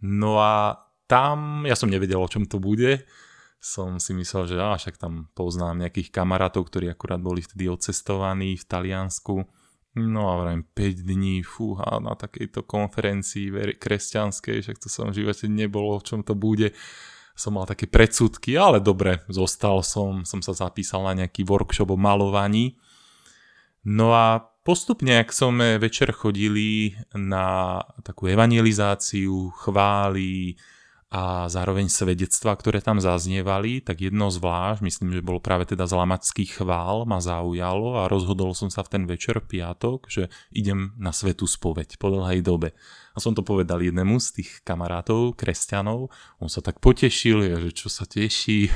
No 0.03 0.43
a 0.43 0.75
tam, 1.07 1.63
ja 1.71 1.79
som 1.79 1.87
nevedel, 1.87 2.19
o 2.19 2.27
čom 2.27 2.51
to 2.51 2.59
bude, 2.59 3.07
som 3.63 4.03
si 4.03 4.11
myslel, 4.15 4.51
že 4.51 4.57
á, 4.59 4.75
však 4.75 4.99
tam 4.99 5.31
poznám 5.35 5.87
nejakých 5.87 6.11
kamarátov, 6.11 6.67
ktorí 6.71 6.91
akurát 6.91 7.23
boli 7.23 7.43
vtedy 7.43 7.71
odcestovaní 7.71 8.59
v 8.59 8.65
Taliansku. 8.67 9.47
No 9.99 10.31
a 10.31 10.39
vrajím 10.39 10.63
5 10.63 11.11
dní, 11.11 11.43
fúha, 11.43 11.99
na 11.99 12.15
takejto 12.15 12.63
konferencii 12.67 13.79
kresťanskej, 13.79 14.63
však 14.63 14.79
to 14.79 14.87
som 14.87 15.11
v 15.11 15.23
živote 15.23 15.51
nebolo, 15.51 15.99
o 15.99 16.03
čom 16.03 16.23
to 16.23 16.39
bude 16.39 16.71
som 17.39 17.55
mal 17.55 17.71
také 17.71 17.87
predsudky, 17.87 18.59
ale 18.59 18.83
dobre, 18.83 19.23
zostal 19.31 19.87
som, 19.87 20.27
som 20.27 20.43
sa 20.43 20.59
zapísal 20.59 21.07
na 21.07 21.23
nejaký 21.23 21.47
workshop 21.47 21.95
o 21.95 21.97
malovaní. 21.97 22.75
No 23.87 24.11
a 24.11 24.43
postupne, 24.67 25.23
ak 25.23 25.31
sme 25.31 25.79
večer 25.79 26.11
chodili 26.11 26.99
na 27.15 27.79
takú 28.03 28.27
evangelizáciu, 28.27 29.55
chvály, 29.55 30.59
a 31.09 31.49
zároveň 31.49 31.89
svedectva, 31.89 32.53
ktoré 32.53 32.85
tam 32.85 33.01
zaznievali, 33.01 33.81
tak 33.81 34.05
jedno 34.05 34.29
zvlášť, 34.29 34.85
myslím, 34.85 35.17
že 35.17 35.25
bolo 35.25 35.41
práve 35.41 35.65
teda 35.65 35.89
z 35.89 35.97
lamackých 35.97 36.61
chvál, 36.61 37.09
ma 37.09 37.17
zaujalo 37.17 38.05
a 38.05 38.13
rozhodol 38.13 38.53
som 38.53 38.69
sa 38.69 38.85
v 38.85 38.93
ten 38.93 39.03
večer 39.09 39.41
piatok, 39.41 40.05
že 40.13 40.29
idem 40.53 40.93
na 41.01 41.17
svetú 41.17 41.49
spoveď 41.49 41.97
po 41.97 42.13
dlhej 42.13 42.45
dobe. 42.45 42.77
A 43.17 43.25
som 43.25 43.33
to 43.33 43.41
povedal 43.41 43.81
jednému 43.81 44.21
z 44.21 44.45
tých 44.45 44.61
kamarátov, 44.69 45.33
kresťanov, 45.41 46.13
on 46.45 46.53
sa 46.53 46.61
tak 46.61 46.77
potešil, 46.85 47.57
že 47.57 47.71
čo 47.73 47.89
sa 47.89 48.05
teší, 48.05 48.69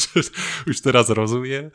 už 0.70 0.76
teraz 0.78 1.10
rozumie. 1.10 1.74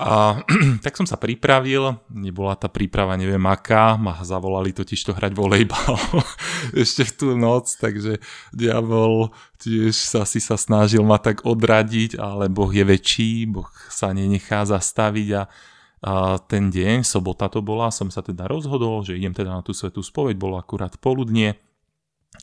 A 0.00 0.40
tak 0.84 0.96
som 0.96 1.04
sa 1.04 1.20
pripravil, 1.20 2.00
nebola 2.08 2.56
tá 2.56 2.72
príprava 2.72 3.12
neviem 3.20 3.44
aká, 3.44 4.00
ma 4.00 4.16
zavolali 4.24 4.72
totiž 4.72 5.00
to 5.04 5.12
hrať 5.12 5.36
volejbal 5.36 6.00
ešte 6.82 7.04
v 7.04 7.12
tú 7.12 7.26
noc, 7.36 7.76
takže 7.76 8.16
diabol 8.56 9.36
tiež 9.60 9.92
sa 9.92 10.24
sa 10.24 10.56
snažil 10.56 11.04
ma 11.04 11.20
tak 11.20 11.44
odradiť, 11.44 12.16
ale 12.16 12.48
Boh 12.48 12.72
je 12.72 12.88
väčší, 12.88 13.52
Boh 13.52 13.68
sa 13.92 14.16
nenechá 14.16 14.64
zastaviť 14.64 15.28
a, 15.36 15.42
a 16.08 16.12
ten 16.40 16.72
deň, 16.72 17.04
sobota 17.04 17.52
to 17.52 17.60
bola, 17.60 17.92
som 17.92 18.08
sa 18.08 18.24
teda 18.24 18.48
rozhodol, 18.48 19.04
že 19.04 19.20
idem 19.20 19.36
teda 19.36 19.52
na 19.52 19.60
tú 19.60 19.76
svetú 19.76 20.00
spoveď, 20.00 20.40
bolo 20.40 20.56
akurát 20.56 20.96
poludnie 20.96 21.60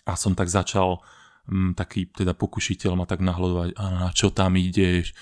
a 0.06 0.14
som 0.14 0.38
tak 0.38 0.54
začal, 0.54 1.02
m, 1.50 1.74
mm, 1.74 1.82
taký 1.82 2.14
teda 2.14 2.38
pokušiteľ 2.38 2.92
ma 2.94 3.10
tak 3.10 3.26
nahľadovať, 3.26 3.70
a 3.74 3.84
na 3.90 4.10
čo 4.14 4.30
tam 4.30 4.54
ideš, 4.54 5.18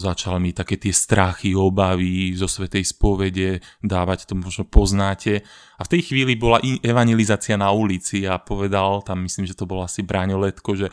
začal 0.00 0.40
mi 0.40 0.56
také 0.56 0.80
tie 0.80 0.96
strachy, 0.96 1.52
obavy 1.52 2.32
zo 2.32 2.48
Svetej 2.48 2.88
spovede 2.88 3.60
dávať, 3.84 4.32
to 4.32 4.34
možno 4.34 4.64
poznáte. 4.64 5.44
A 5.76 5.84
v 5.84 5.92
tej 5.92 6.08
chvíli 6.08 6.40
bola 6.40 6.56
evangelizácia 6.80 7.60
na 7.60 7.68
ulici 7.68 8.24
a 8.24 8.40
povedal, 8.40 9.04
tam 9.04 9.20
myslím, 9.28 9.44
že 9.44 9.52
to 9.52 9.68
bolo 9.68 9.84
asi 9.84 10.00
Bráňo 10.00 10.40
Letko, 10.40 10.72
že 10.72 10.88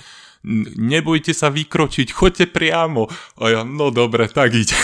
nebojte 0.76 1.32
sa 1.32 1.48
vykročiť, 1.48 2.12
choďte 2.12 2.52
priamo. 2.52 3.08
A 3.40 3.44
ja, 3.48 3.62
no 3.64 3.96
dobre, 3.96 4.28
tak 4.28 4.52
ide. 4.52 4.76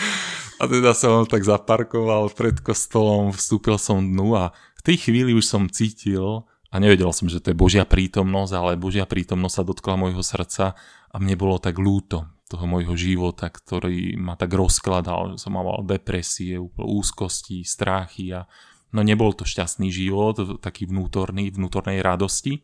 a 0.60 0.66
teda 0.66 0.90
som 0.90 1.22
tak 1.30 1.46
zaparkoval 1.46 2.34
pred 2.34 2.58
kostolom, 2.58 3.30
vstúpil 3.30 3.78
som 3.78 4.02
dnu 4.02 4.34
a 4.34 4.50
v 4.74 4.82
tej 4.82 5.06
chvíli 5.06 5.30
už 5.38 5.46
som 5.46 5.70
cítil, 5.70 6.50
a 6.74 6.82
nevedel 6.82 7.14
som, 7.14 7.30
že 7.30 7.38
to 7.38 7.54
je 7.54 7.62
Božia 7.62 7.86
prítomnosť, 7.86 8.52
ale 8.58 8.74
Božia 8.74 9.06
prítomnosť 9.06 9.54
sa 9.54 9.62
dotkla 9.62 9.94
môjho 9.94 10.26
srdca 10.26 10.74
a 11.06 11.16
mne 11.22 11.38
bolo 11.38 11.62
tak 11.62 11.78
ľúto 11.78 12.26
toho 12.48 12.68
môjho 12.68 12.92
života, 12.94 13.48
ktorý 13.48 14.20
ma 14.20 14.36
tak 14.36 14.52
rozkladal, 14.52 15.34
že 15.34 15.48
som 15.48 15.56
mal 15.56 15.80
depresie, 15.80 16.60
úzkosti, 16.76 17.64
strachy 17.64 18.36
a 18.36 18.44
no 18.92 19.00
nebol 19.00 19.32
to 19.32 19.48
šťastný 19.48 19.88
život, 19.88 20.60
taký 20.60 20.86
vnútorný, 20.86 21.50
vnútornej 21.50 22.04
radosti. 22.04 22.62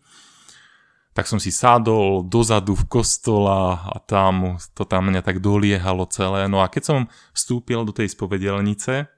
Tak 1.10 1.26
som 1.26 1.42
si 1.42 1.50
sadol 1.50 2.22
dozadu 2.22 2.78
v 2.78 2.86
kostola 2.86 3.82
a 3.90 3.98
tam 3.98 4.62
to 4.78 4.86
tam 4.86 5.10
mňa 5.10 5.26
tak 5.26 5.42
doliehalo 5.42 6.06
celé. 6.06 6.46
No 6.46 6.62
a 6.62 6.70
keď 6.70 6.82
som 6.86 6.98
vstúpil 7.34 7.82
do 7.82 7.90
tej 7.90 8.14
spovedelnice, 8.14 9.10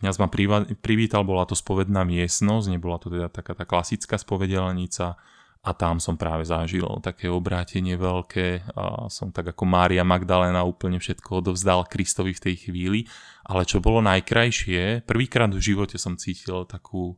kňaz 0.00 0.16
ma 0.16 0.32
privítal, 0.80 1.22
bola 1.28 1.44
to 1.44 1.52
spovedná 1.52 2.08
miestnosť, 2.08 2.66
nebola 2.72 2.96
to 2.96 3.12
teda 3.12 3.28
taká 3.28 3.52
tá 3.52 3.68
klasická 3.68 4.16
spovedelnica, 4.16 5.20
a 5.64 5.72
tam 5.72 5.96
som 5.96 6.20
práve 6.20 6.44
zažil 6.44 6.84
také 7.00 7.32
obrátenie 7.32 7.96
veľké 7.96 8.76
a 8.76 9.08
som 9.08 9.32
tak 9.32 9.56
ako 9.56 9.64
Mária 9.64 10.04
Magdalena 10.04 10.60
úplne 10.60 11.00
všetko 11.00 11.40
odovzdal 11.40 11.88
Kristovi 11.88 12.36
v 12.36 12.44
tej 12.44 12.68
chvíli, 12.68 13.00
ale 13.48 13.64
čo 13.64 13.80
bolo 13.80 14.04
najkrajšie, 14.04 15.08
prvýkrát 15.08 15.48
v 15.48 15.64
živote 15.64 15.96
som 15.96 16.20
cítil 16.20 16.68
takú 16.68 17.16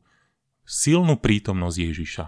silnú 0.62 1.18
prítomnosť 1.18 1.76
Ježiša. 1.76 2.24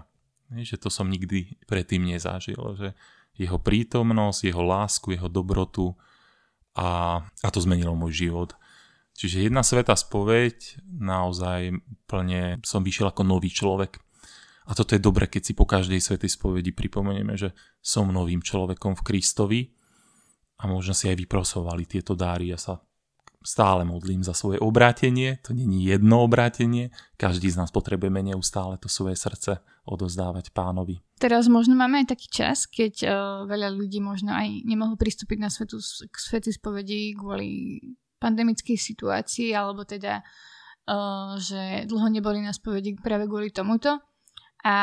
Že 0.59 0.75
to 0.75 0.89
som 0.91 1.07
nikdy 1.07 1.55
predtým 1.63 2.03
nezažil, 2.03 2.59
že 2.75 2.99
jeho 3.39 3.55
prítomnosť, 3.55 4.51
jeho 4.51 4.59
lásku, 4.59 5.15
jeho 5.15 5.31
dobrotu 5.31 5.95
a, 6.75 7.23
a 7.23 7.47
to 7.47 7.63
zmenilo 7.63 7.95
môj 7.95 8.27
život. 8.27 8.59
Čiže 9.15 9.47
jedna 9.47 9.63
sveta 9.63 9.95
spoveď, 9.95 10.83
naozaj 10.83 11.79
plne 12.11 12.59
som 12.67 12.83
vyšiel 12.83 13.11
ako 13.11 13.23
nový 13.23 13.51
človek 13.51 14.03
a 14.69 14.71
toto 14.77 14.93
je 14.93 15.01
dobre, 15.01 15.25
keď 15.25 15.41
si 15.49 15.53
po 15.57 15.65
každej 15.65 15.97
svetej 15.97 16.29
spovedi 16.29 16.69
pripomenieme, 16.69 17.33
že 17.33 17.57
som 17.81 18.05
novým 18.13 18.45
človekom 18.45 18.93
v 19.01 19.05
Kristovi 19.05 19.61
a 20.61 20.69
možno 20.69 20.93
si 20.93 21.09
aj 21.09 21.17
vyprosovali 21.25 21.89
tieto 21.89 22.13
dáry. 22.13 22.53
Ja 22.53 22.61
sa 22.61 22.77
stále 23.41 23.87
modlím 23.87 24.21
za 24.21 24.37
svoje 24.37 24.61
obrátenie, 24.61 25.41
to 25.41 25.55
není 25.57 25.89
jedno 25.89 26.21
obrátenie, 26.21 26.91
každý 27.15 27.49
z 27.49 27.57
nás 27.57 27.73
potrebujeme 27.73 28.19
neustále 28.21 28.77
to 28.77 28.91
svoje 28.91 29.15
srdce 29.15 29.63
odozdávať 29.87 30.51
pánovi. 30.51 31.01
Teraz 31.17 31.49
možno 31.49 31.73
máme 31.73 32.03
aj 32.03 32.13
taký 32.13 32.27
čas, 32.29 32.69
keď 32.69 32.93
uh, 33.03 33.11
veľa 33.49 33.73
ľudí 33.73 34.03
možno 34.03 34.35
aj 34.35 34.67
nemohlo 34.67 34.99
pristúpiť 34.99 35.39
na 35.39 35.49
svetu, 35.49 35.81
k 35.81 36.15
svetej 36.19 36.59
spovedi 36.59 37.15
kvôli 37.15 37.79
pandemickej 38.19 38.75
situácii, 38.75 39.55
alebo 39.55 39.87
teda, 39.87 40.19
uh, 40.19 41.39
že 41.39 41.87
dlho 41.87 42.11
neboli 42.11 42.43
na 42.43 42.51
spovedi 42.51 42.99
práve 42.99 43.25
kvôli 43.25 43.55
tomuto. 43.55 44.03
A 44.59 44.75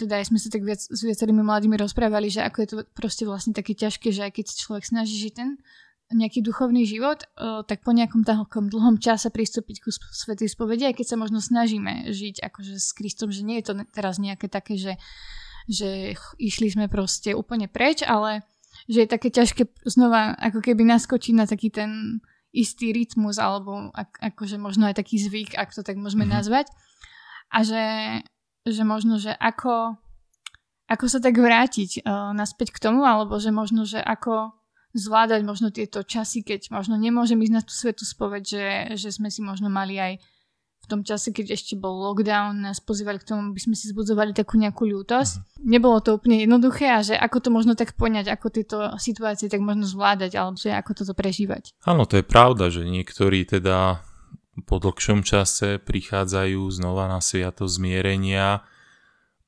teda 0.00 0.24
aj 0.24 0.32
sme 0.32 0.40
sa 0.40 0.48
tak 0.48 0.64
viac, 0.64 0.80
s 0.80 1.00
viacerými 1.04 1.44
mladými 1.44 1.76
rozprávali, 1.76 2.32
že 2.32 2.40
ako 2.40 2.58
je 2.64 2.68
to 2.68 2.76
proste 2.96 3.28
vlastne 3.28 3.52
také 3.52 3.76
ťažké, 3.76 4.08
že 4.08 4.24
aj 4.24 4.40
keď 4.40 4.44
sa 4.48 4.56
človek 4.56 4.84
snaží 4.88 5.20
žiť 5.20 5.32
ten 5.36 5.60
nejaký 6.08 6.40
duchovný 6.40 6.88
život, 6.88 7.28
tak 7.68 7.84
po 7.84 7.92
nejakom 7.92 8.24
takom 8.24 8.72
dlhom 8.72 8.96
čase 8.96 9.28
pristúpiť 9.28 9.84
ku 9.84 9.92
svetej 9.92 10.48
spovedi, 10.48 10.88
aj 10.88 10.96
keď 10.96 11.06
sa 11.12 11.16
možno 11.20 11.44
snažíme 11.44 12.08
žiť 12.08 12.40
akože 12.40 12.80
s 12.80 12.96
Kristom, 12.96 13.28
že 13.28 13.44
nie 13.44 13.60
je 13.60 13.68
to 13.68 13.72
teraz 13.92 14.16
nejaké 14.16 14.48
také, 14.48 14.80
že, 14.80 14.96
že 15.68 16.16
išli 16.40 16.72
sme 16.72 16.88
proste 16.88 17.36
úplne 17.36 17.68
preč, 17.68 18.00
ale 18.00 18.40
že 18.88 19.04
je 19.04 19.12
také 19.12 19.28
ťažké 19.28 19.84
znova 19.84 20.32
ako 20.40 20.64
keby 20.64 20.88
naskočiť 20.88 21.34
na 21.36 21.44
taký 21.44 21.68
ten 21.68 22.24
istý 22.56 22.96
rytmus, 22.96 23.36
alebo 23.36 23.92
ak, 23.92 24.32
akože 24.32 24.56
možno 24.56 24.88
aj 24.88 24.96
taký 24.96 25.20
zvyk, 25.20 25.60
ak 25.60 25.76
to 25.76 25.84
tak 25.84 26.00
môžeme 26.00 26.24
mm-hmm. 26.24 26.36
nazvať. 26.40 26.72
A 27.52 27.60
že 27.60 27.82
že 28.66 28.82
možno, 28.82 29.20
že 29.20 29.34
ako, 29.36 29.98
ako 30.88 31.04
sa 31.06 31.18
tak 31.20 31.36
vrátiť 31.36 32.02
uh, 32.02 32.32
naspäť 32.32 32.74
k 32.74 32.82
tomu, 32.90 33.04
alebo 33.04 33.36
že 33.38 33.52
možno, 33.54 33.84
že 33.84 34.00
ako 34.00 34.56
zvládať 34.96 35.40
možno 35.44 35.68
tieto 35.68 36.00
časy, 36.02 36.40
keď 36.42 36.72
možno 36.72 36.96
nemôžem 36.96 37.38
ísť 37.38 37.54
na 37.54 37.62
tú 37.62 37.72
svetu 37.76 38.02
spoveď, 38.08 38.42
že, 38.42 38.66
že 38.96 39.08
sme 39.12 39.28
si 39.28 39.44
možno 39.44 39.68
mali 39.68 40.00
aj 40.00 40.18
v 40.78 40.86
tom 40.86 41.04
čase, 41.04 41.36
keď 41.36 41.52
ešte 41.52 41.76
bol 41.76 41.92
lockdown, 42.00 42.64
nás 42.64 42.80
pozývali 42.80 43.20
k 43.20 43.28
tomu, 43.28 43.52
aby 43.52 43.60
sme 43.60 43.76
si 43.76 43.92
zbudzovali 43.92 44.32
takú 44.32 44.56
nejakú 44.56 44.88
ľútosť. 44.88 45.32
Mm-hmm. 45.36 45.68
Nebolo 45.68 45.98
to 46.00 46.16
úplne 46.16 46.40
jednoduché 46.40 46.88
a 46.88 47.04
že 47.04 47.12
ako 47.12 47.36
to 47.44 47.48
možno 47.52 47.76
tak 47.76 47.92
poňať, 47.92 48.32
ako 48.32 48.46
tieto 48.48 48.78
situácie 48.96 49.52
tak 49.52 49.60
možno 49.60 49.84
zvládať, 49.84 50.40
alebo 50.40 50.56
že 50.56 50.72
ako 50.72 51.04
toto 51.04 51.12
prežívať. 51.12 51.76
Áno, 51.84 52.08
to 52.08 52.16
je 52.16 52.24
pravda, 52.24 52.72
že 52.72 52.88
niektorí 52.88 53.44
teda 53.44 54.00
po 54.64 54.80
dlhšom 54.82 55.22
čase 55.22 55.78
prichádzajú 55.82 56.62
znova 56.72 57.06
na 57.06 57.20
sviato 57.22 57.68
zmierenia. 57.68 58.64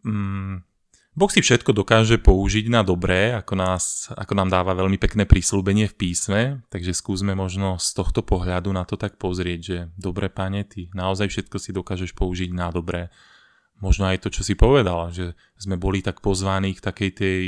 Mm, 0.06 0.62
boh 1.10 1.30
si 1.30 1.42
všetko 1.42 1.74
dokáže 1.74 2.22
použiť 2.22 2.70
na 2.70 2.86
dobré, 2.86 3.34
ako, 3.34 3.54
nás, 3.58 4.08
ako 4.14 4.32
nám 4.38 4.48
dáva 4.48 4.78
veľmi 4.78 4.96
pekné 4.96 5.26
prísľubenie 5.26 5.90
v 5.90 5.98
písme, 5.98 6.40
takže 6.70 6.94
skúsme 6.94 7.34
možno 7.34 7.82
z 7.82 7.90
tohto 7.98 8.22
pohľadu 8.22 8.70
na 8.70 8.86
to 8.86 8.94
tak 8.94 9.18
pozrieť, 9.18 9.60
že 9.60 9.78
dobre 9.98 10.30
pane, 10.30 10.62
ty 10.62 10.86
naozaj 10.94 11.26
všetko 11.26 11.56
si 11.58 11.70
dokážeš 11.74 12.14
použiť 12.14 12.54
na 12.54 12.70
dobré. 12.70 13.10
Možno 13.82 14.06
aj 14.06 14.22
to, 14.22 14.28
čo 14.30 14.44
si 14.44 14.54
povedala, 14.54 15.10
že 15.10 15.34
sme 15.56 15.80
boli 15.80 16.04
tak 16.04 16.20
pozvaní 16.20 16.76
k 16.76 16.84
takej 16.84 17.10
tej 17.16 17.42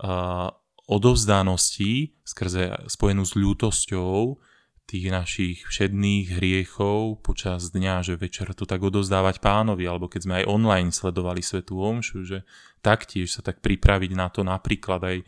uh, 0.00 0.48
odovzdanosti 0.86 2.14
skrze 2.22 2.88
spojenú 2.88 3.26
s 3.26 3.34
ľútosťou, 3.34 4.38
tých 4.84 5.08
našich 5.08 5.64
všedných 5.64 6.36
hriechov 6.36 7.24
počas 7.24 7.72
dňa, 7.72 8.04
že 8.04 8.20
večer 8.20 8.52
to 8.52 8.68
tak 8.68 8.84
odozdávať 8.84 9.40
pánovi, 9.40 9.88
alebo 9.88 10.12
keď 10.12 10.20
sme 10.22 10.34
aj 10.42 10.48
online 10.48 10.90
sledovali 10.92 11.40
Svetú 11.40 11.80
Omšu, 11.80 12.20
že 12.28 12.38
taktiež 12.84 13.32
sa 13.32 13.40
tak 13.40 13.64
pripraviť 13.64 14.12
na 14.12 14.28
to 14.28 14.44
napríklad 14.44 15.00
aj 15.00 15.18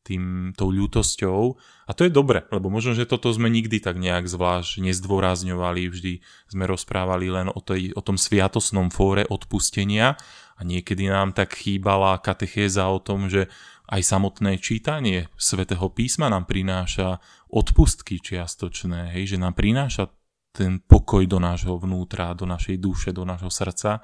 tým, 0.00 0.56
tou 0.56 0.72
ľútosťou. 0.72 1.40
A 1.86 1.92
to 1.92 2.06
je 2.06 2.12
dobre, 2.12 2.48
lebo 2.48 2.72
možno, 2.72 2.96
že 2.96 3.04
toto 3.04 3.28
sme 3.34 3.52
nikdy 3.52 3.82
tak 3.82 4.00
nejak 4.00 4.30
zvlášť 4.30 4.80
nezdôrazňovali, 4.80 5.90
vždy 5.90 6.12
sme 6.48 6.64
rozprávali 6.64 7.28
len 7.28 7.52
o, 7.52 7.60
tej, 7.60 7.92
o 7.92 8.00
tom 8.00 8.16
sviatosnom 8.16 8.88
fóre 8.88 9.28
odpustenia 9.28 10.16
a 10.56 10.60
niekedy 10.64 11.08
nám 11.08 11.36
tak 11.36 11.56
chýbala 11.56 12.20
katechéza 12.20 12.88
o 12.88 13.00
tom, 13.00 13.28
že 13.28 13.48
aj 13.90 14.02
samotné 14.06 14.62
čítanie 14.62 15.26
svätého 15.34 15.90
písma 15.90 16.30
nám 16.30 16.46
prináša 16.46 17.18
odpustky 17.50 18.22
čiastočné, 18.22 19.10
hej, 19.18 19.34
že 19.34 19.42
nám 19.42 19.58
prináša 19.58 20.14
ten 20.54 20.78
pokoj 20.78 21.26
do 21.26 21.42
nášho 21.42 21.74
vnútra, 21.78 22.34
do 22.38 22.46
našej 22.46 22.78
duše, 22.78 23.10
do 23.10 23.26
nášho 23.26 23.50
srdca, 23.50 24.02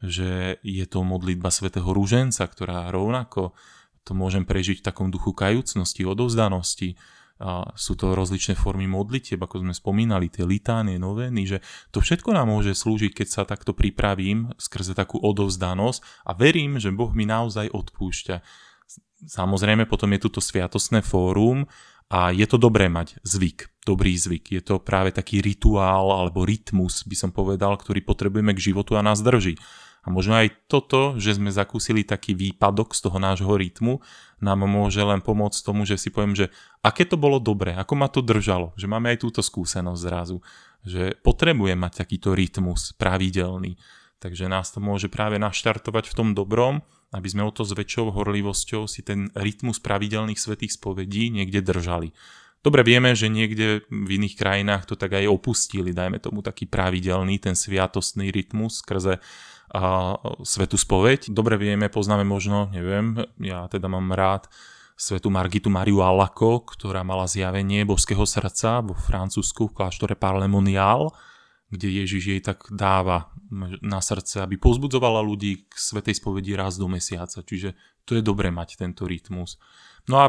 že 0.00 0.60
je 0.64 0.84
to 0.88 1.04
modlitba 1.04 1.52
svätého 1.52 1.88
Rúženca, 1.92 2.44
ktorá 2.48 2.88
rovnako 2.88 3.52
to 4.08 4.16
môžem 4.16 4.48
prežiť 4.48 4.80
v 4.80 4.86
takom 4.88 5.12
duchu 5.12 5.36
kajúcnosti, 5.36 6.08
odovzdanosti. 6.08 6.96
A 7.38 7.70
sú 7.78 7.94
to 7.94 8.18
rozličné 8.18 8.58
formy 8.58 8.90
modlitieb, 8.90 9.38
ako 9.38 9.62
sme 9.62 9.70
spomínali, 9.76 10.26
tie 10.26 10.42
litánie, 10.42 10.98
novény, 10.98 11.46
že 11.46 11.58
to 11.94 12.02
všetko 12.02 12.34
nám 12.34 12.50
môže 12.50 12.74
slúžiť, 12.74 13.14
keď 13.14 13.28
sa 13.28 13.42
takto 13.46 13.76
pripravím 13.76 14.50
skrze 14.58 14.96
takú 14.96 15.22
odovzdanosť 15.22 16.26
a 16.26 16.34
verím, 16.34 16.82
že 16.82 16.90
Boh 16.90 17.14
mi 17.14 17.30
naozaj 17.30 17.70
odpúšťa 17.70 18.36
Samozrejme, 19.18 19.90
potom 19.90 20.14
je 20.14 20.20
tu 20.22 20.28
to 20.30 20.40
sviatosné 20.40 21.02
fórum 21.02 21.66
a 22.08 22.32
je 22.32 22.46
to 22.48 22.56
dobré 22.56 22.88
mať 22.88 23.20
zvyk, 23.20 23.84
dobrý 23.84 24.16
zvyk. 24.16 24.54
Je 24.54 24.62
to 24.64 24.80
práve 24.80 25.12
taký 25.12 25.44
rituál 25.44 26.08
alebo 26.08 26.46
rytmus, 26.46 27.04
by 27.04 27.16
som 27.18 27.30
povedal, 27.34 27.76
ktorý 27.76 28.00
potrebujeme 28.00 28.56
k 28.56 28.72
životu 28.72 28.96
a 28.96 29.04
nás 29.04 29.20
drží. 29.20 29.60
A 30.06 30.14
možno 30.14 30.40
aj 30.40 30.70
toto, 30.72 31.20
že 31.20 31.36
sme 31.36 31.52
zakúsili 31.52 32.00
taký 32.00 32.32
výpadok 32.32 32.96
z 32.96 33.04
toho 33.04 33.20
nášho 33.20 33.52
rytmu, 33.52 34.00
nám 34.40 34.64
môže 34.64 35.04
len 35.04 35.20
pomôcť 35.20 35.60
tomu, 35.60 35.84
že 35.84 36.00
si 36.00 36.08
poviem, 36.08 36.32
že 36.32 36.48
aké 36.80 37.04
to 37.04 37.20
bolo 37.20 37.36
dobré, 37.36 37.76
ako 37.76 37.92
ma 37.98 38.08
to 38.08 38.24
držalo, 38.24 38.72
že 38.78 38.88
máme 38.88 39.12
aj 39.12 39.20
túto 39.20 39.44
skúsenosť 39.44 40.00
zrazu, 40.00 40.40
že 40.86 41.12
potrebujem 41.20 41.76
mať 41.76 42.06
takýto 42.06 42.32
rytmus 42.32 42.96
pravidelný. 42.96 43.76
Takže 44.18 44.50
nás 44.50 44.74
to 44.74 44.82
môže 44.82 45.06
práve 45.06 45.38
naštartovať 45.38 46.10
v 46.10 46.16
tom 46.16 46.28
dobrom 46.34 46.82
aby 47.12 47.28
sme 47.28 47.46
o 47.48 47.52
to 47.52 47.64
s 47.64 47.72
väčšou 47.72 48.12
horlivosťou 48.12 48.84
si 48.84 49.00
ten 49.00 49.32
rytmus 49.32 49.80
pravidelných 49.80 50.36
svetých 50.36 50.76
spovedí 50.76 51.32
niekde 51.32 51.64
držali. 51.64 52.12
Dobre 52.60 52.82
vieme, 52.84 53.14
že 53.14 53.32
niekde 53.32 53.86
v 53.88 54.08
iných 54.18 54.34
krajinách 54.34 54.92
to 54.92 54.94
tak 54.98 55.14
aj 55.14 55.30
opustili, 55.30 55.94
dajme 55.94 56.18
tomu 56.18 56.42
taký 56.42 56.66
pravidelný, 56.66 57.38
ten 57.38 57.54
sviatostný 57.54 58.34
rytmus 58.34 58.82
skrze 58.82 59.22
a, 59.72 59.82
svetu 60.42 60.76
spoveď. 60.76 61.32
Dobre 61.32 61.56
vieme, 61.56 61.88
poznáme 61.88 62.26
možno, 62.26 62.68
neviem, 62.68 63.24
ja 63.40 63.70
teda 63.70 63.86
mám 63.88 64.10
rád 64.12 64.50
svetu 64.98 65.30
Margitu 65.30 65.70
Mariu 65.70 66.02
Alako, 66.02 66.66
ktorá 66.66 67.06
mala 67.06 67.30
zjavenie 67.30 67.86
božského 67.86 68.26
srdca 68.26 68.82
vo 68.82 68.98
Francúzsku 68.98 69.70
v 69.70 69.76
kláštore 69.78 70.18
Parlemonial, 70.18 71.14
kde 71.68 71.88
Ježiš 72.04 72.22
jej 72.24 72.40
tak 72.40 72.64
dáva 72.72 73.32
na 73.84 74.00
srdce, 74.00 74.40
aby 74.40 74.56
pozbudzovala 74.56 75.20
ľudí 75.20 75.68
k 75.68 75.74
svetej 75.76 76.16
spovedi 76.16 76.56
raz 76.56 76.80
do 76.80 76.88
mesiaca. 76.88 77.44
Čiže 77.44 77.76
to 78.08 78.16
je 78.16 78.22
dobre 78.24 78.48
mať 78.48 78.80
tento 78.80 79.04
rytmus. 79.04 79.60
No 80.08 80.16
a 80.24 80.26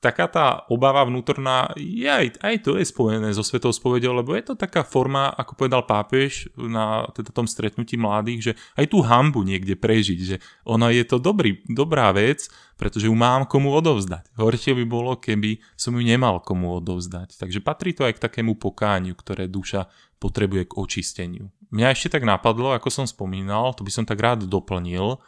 taká 0.00 0.24
tá 0.32 0.64
obava 0.72 1.04
vnútorná, 1.04 1.76
je 1.76 2.08
aj, 2.08 2.40
aj 2.40 2.54
to 2.64 2.80
je 2.80 2.88
spojené 2.88 3.28
so 3.36 3.44
svetou 3.44 3.68
spovedou, 3.68 4.16
lebo 4.16 4.32
je 4.32 4.48
to 4.48 4.54
taká 4.56 4.80
forma, 4.80 5.28
ako 5.36 5.52
povedal 5.60 5.84
pápež 5.84 6.48
na 6.56 7.04
teda 7.12 7.28
tom 7.28 7.44
stretnutí 7.44 8.00
mladých, 8.00 8.40
že 8.40 8.52
aj 8.80 8.86
tú 8.88 9.04
hambu 9.04 9.44
niekde 9.44 9.76
prežiť, 9.76 10.18
že 10.24 10.36
ona 10.64 10.88
je 10.88 11.04
to 11.04 11.20
dobrý, 11.20 11.60
dobrá 11.68 12.08
vec, 12.16 12.48
pretože 12.80 13.10
ju 13.10 13.14
mám 13.14 13.44
komu 13.44 13.74
odovzdať. 13.76 14.32
Horšie 14.40 14.72
by 14.72 14.84
bolo, 14.88 15.20
keby 15.20 15.60
som 15.76 15.92
ju 15.92 16.02
nemal 16.02 16.40
komu 16.40 16.72
odovzdať. 16.80 17.36
Takže 17.36 17.60
patrí 17.60 17.92
to 17.92 18.08
aj 18.08 18.16
k 18.16 18.24
takému 18.24 18.56
pokániu, 18.56 19.12
ktoré 19.18 19.50
duša 19.50 19.90
potrebuje 20.16 20.70
k 20.70 20.76
očisteniu. 20.80 21.44
Mňa 21.68 21.92
ešte 21.92 22.16
tak 22.16 22.24
napadlo, 22.24 22.72
ako 22.72 22.88
som 22.88 23.04
spomínal, 23.04 23.76
to 23.76 23.84
by 23.84 23.92
som 23.92 24.08
tak 24.08 24.16
rád 24.16 24.48
doplnil, 24.48 25.20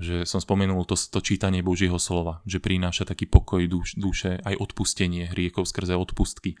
že 0.00 0.24
som 0.24 0.40
spomenul 0.40 0.88
to, 0.88 0.96
to 0.96 1.20
čítanie 1.20 1.60
Božieho 1.60 2.00
slova, 2.00 2.40
že 2.48 2.62
prináša 2.62 3.04
taký 3.04 3.28
pokoj 3.28 3.60
duš, 3.68 3.96
duše, 4.00 4.40
aj 4.40 4.56
odpustenie 4.56 5.28
hriekov 5.28 5.68
skrze 5.68 5.92
odpustky. 5.96 6.56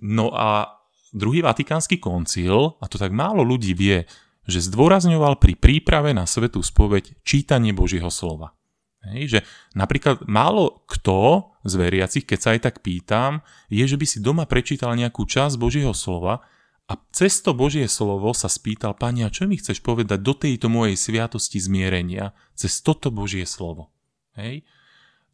No 0.00 0.32
a 0.32 0.80
druhý 1.12 1.40
vatikánsky 1.40 1.96
koncil, 1.96 2.76
a 2.78 2.84
to 2.86 3.00
tak 3.00 3.16
málo 3.16 3.40
ľudí 3.42 3.72
vie, 3.72 4.04
že 4.44 4.64
zdôrazňoval 4.66 5.38
pri 5.40 5.56
príprave 5.56 6.12
na 6.12 6.28
svetú 6.28 6.60
spoveď 6.60 7.22
čítanie 7.24 7.72
Božieho 7.72 8.08
slova. 8.12 8.52
Hej, 9.00 9.22
že 9.32 9.40
napríklad 9.72 10.28
málo 10.28 10.84
kto 10.84 11.48
z 11.64 11.72
veriacich, 11.80 12.28
keď 12.28 12.38
sa 12.38 12.52
aj 12.52 12.60
tak 12.68 12.76
pýtam, 12.84 13.40
je, 13.72 13.80
že 13.88 13.96
by 13.96 14.04
si 14.04 14.20
doma 14.20 14.44
prečítal 14.44 14.92
nejakú 14.92 15.24
časť 15.24 15.56
Božieho 15.56 15.96
slova 15.96 16.44
a 16.90 16.98
cez 17.14 17.38
to 17.38 17.54
Božie 17.54 17.86
slovo 17.86 18.34
sa 18.34 18.50
spýtal, 18.50 18.98
Pani, 18.98 19.22
a 19.22 19.30
čo 19.30 19.46
mi 19.46 19.54
chceš 19.54 19.78
povedať 19.78 20.18
do 20.18 20.34
tejto 20.34 20.66
mojej 20.66 20.98
sviatosti 20.98 21.62
zmierenia 21.62 22.34
cez 22.58 22.82
toto 22.82 23.14
Božie 23.14 23.46
slovo? 23.46 23.94
Hej? 24.34 24.66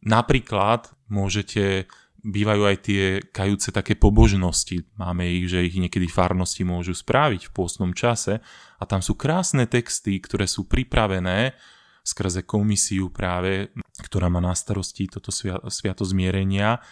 Napríklad 0.05 0.93
môžete, 1.09 1.89
bývajú 2.21 2.61
aj 2.61 2.77
tie 2.85 3.03
kajúce 3.33 3.73
také 3.73 3.97
pobožnosti, 3.97 4.85
máme 5.01 5.25
ich, 5.25 5.49
že 5.49 5.65
ich 5.65 5.81
niekedy 5.81 6.05
farnosti 6.05 6.61
môžu 6.61 6.93
správiť 6.93 7.49
v 7.49 7.53
pôstnom 7.57 7.89
čase 7.97 8.37
a 8.77 8.83
tam 8.85 9.01
sú 9.01 9.17
krásne 9.17 9.65
texty, 9.65 10.21
ktoré 10.21 10.45
sú 10.45 10.69
pripravené 10.69 11.57
skrze 12.05 12.45
komisiu 12.45 13.09
práve, 13.09 13.73
ktorá 14.05 14.29
má 14.29 14.37
na 14.37 14.53
starosti 14.53 15.09
toto 15.09 15.33
sviato 15.73 16.05
zmierenia, 16.05 16.85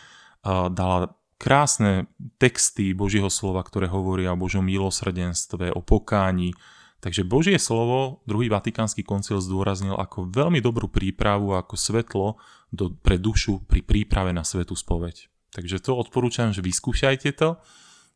dala 0.74 1.14
krásne 1.36 2.08
texty 2.40 2.96
Božieho 2.96 3.28
slova, 3.28 3.62
ktoré 3.64 3.92
hovoria 3.92 4.32
o 4.32 4.40
Božom 4.40 4.64
milosrdenstve, 4.64 5.72
o 5.76 5.82
pokáni. 5.84 6.56
Takže 7.04 7.28
Božie 7.28 7.60
slovo 7.62 8.26
druhý 8.26 8.50
Vatikánsky 8.50 9.06
koncil 9.06 9.38
zdôraznil 9.38 9.94
ako 9.94 10.32
veľmi 10.32 10.64
dobrú 10.64 10.90
prípravu, 10.90 11.54
ako 11.54 11.76
svetlo 11.78 12.28
do, 12.74 12.96
pre 12.98 13.22
dušu 13.22 13.68
pri 13.68 13.86
príprave 13.86 14.34
na 14.34 14.42
svetú 14.42 14.74
spoveď. 14.74 15.30
Takže 15.54 15.80
to 15.80 15.96
odporúčam, 15.96 16.52
že 16.52 16.66
vyskúšajte 16.66 17.30
to. 17.38 17.62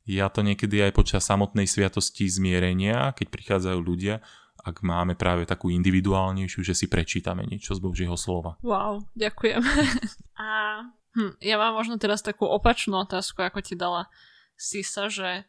Ja 0.09 0.27
to 0.33 0.41
niekedy 0.41 0.81
aj 0.81 0.97
počas 0.97 1.29
samotnej 1.29 1.69
sviatosti 1.69 2.25
zmierenia, 2.25 3.13
keď 3.13 3.27
prichádzajú 3.29 3.79
ľudia, 3.79 4.25
ak 4.59 4.83
máme 4.83 5.15
práve 5.15 5.47
takú 5.47 5.71
individuálnejšiu, 5.71 6.65
že 6.65 6.75
si 6.75 6.91
prečítame 6.91 7.47
niečo 7.47 7.77
z 7.77 7.79
Božieho 7.79 8.17
slova. 8.19 8.59
Wow, 8.59 9.05
ďakujem. 9.15 9.61
A 10.39 10.81
Hm, 11.19 11.35
ja 11.43 11.59
mám 11.59 11.75
možno 11.75 11.99
teraz 11.99 12.23
takú 12.23 12.47
opačnú 12.47 13.03
otázku, 13.03 13.43
ako 13.43 13.59
ti 13.59 13.75
dala 13.75 14.07
Sisa, 14.55 15.11
že, 15.11 15.43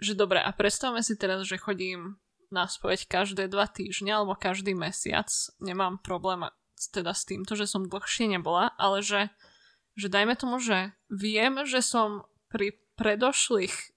že 0.00 0.16
dobre, 0.16 0.40
a 0.40 0.48
predstavme 0.56 1.04
si 1.04 1.20
teraz, 1.20 1.44
že 1.44 1.60
chodím 1.60 2.16
na 2.48 2.64
spoveď 2.64 3.04
každé 3.04 3.52
dva 3.52 3.68
týždne 3.68 4.16
alebo 4.16 4.32
každý 4.32 4.72
mesiac. 4.72 5.28
Nemám 5.60 6.00
problém 6.00 6.48
teda 6.96 7.12
s 7.12 7.28
týmto, 7.28 7.60
že 7.60 7.68
som 7.68 7.92
dlhšie 7.92 8.32
nebola, 8.40 8.72
ale 8.80 9.04
že, 9.04 9.28
že 10.00 10.08
dajme 10.08 10.32
tomu, 10.32 10.64
že 10.64 10.96
viem, 11.12 11.60
že 11.68 11.84
som 11.84 12.24
pri 12.48 12.80
predošlých 12.96 13.95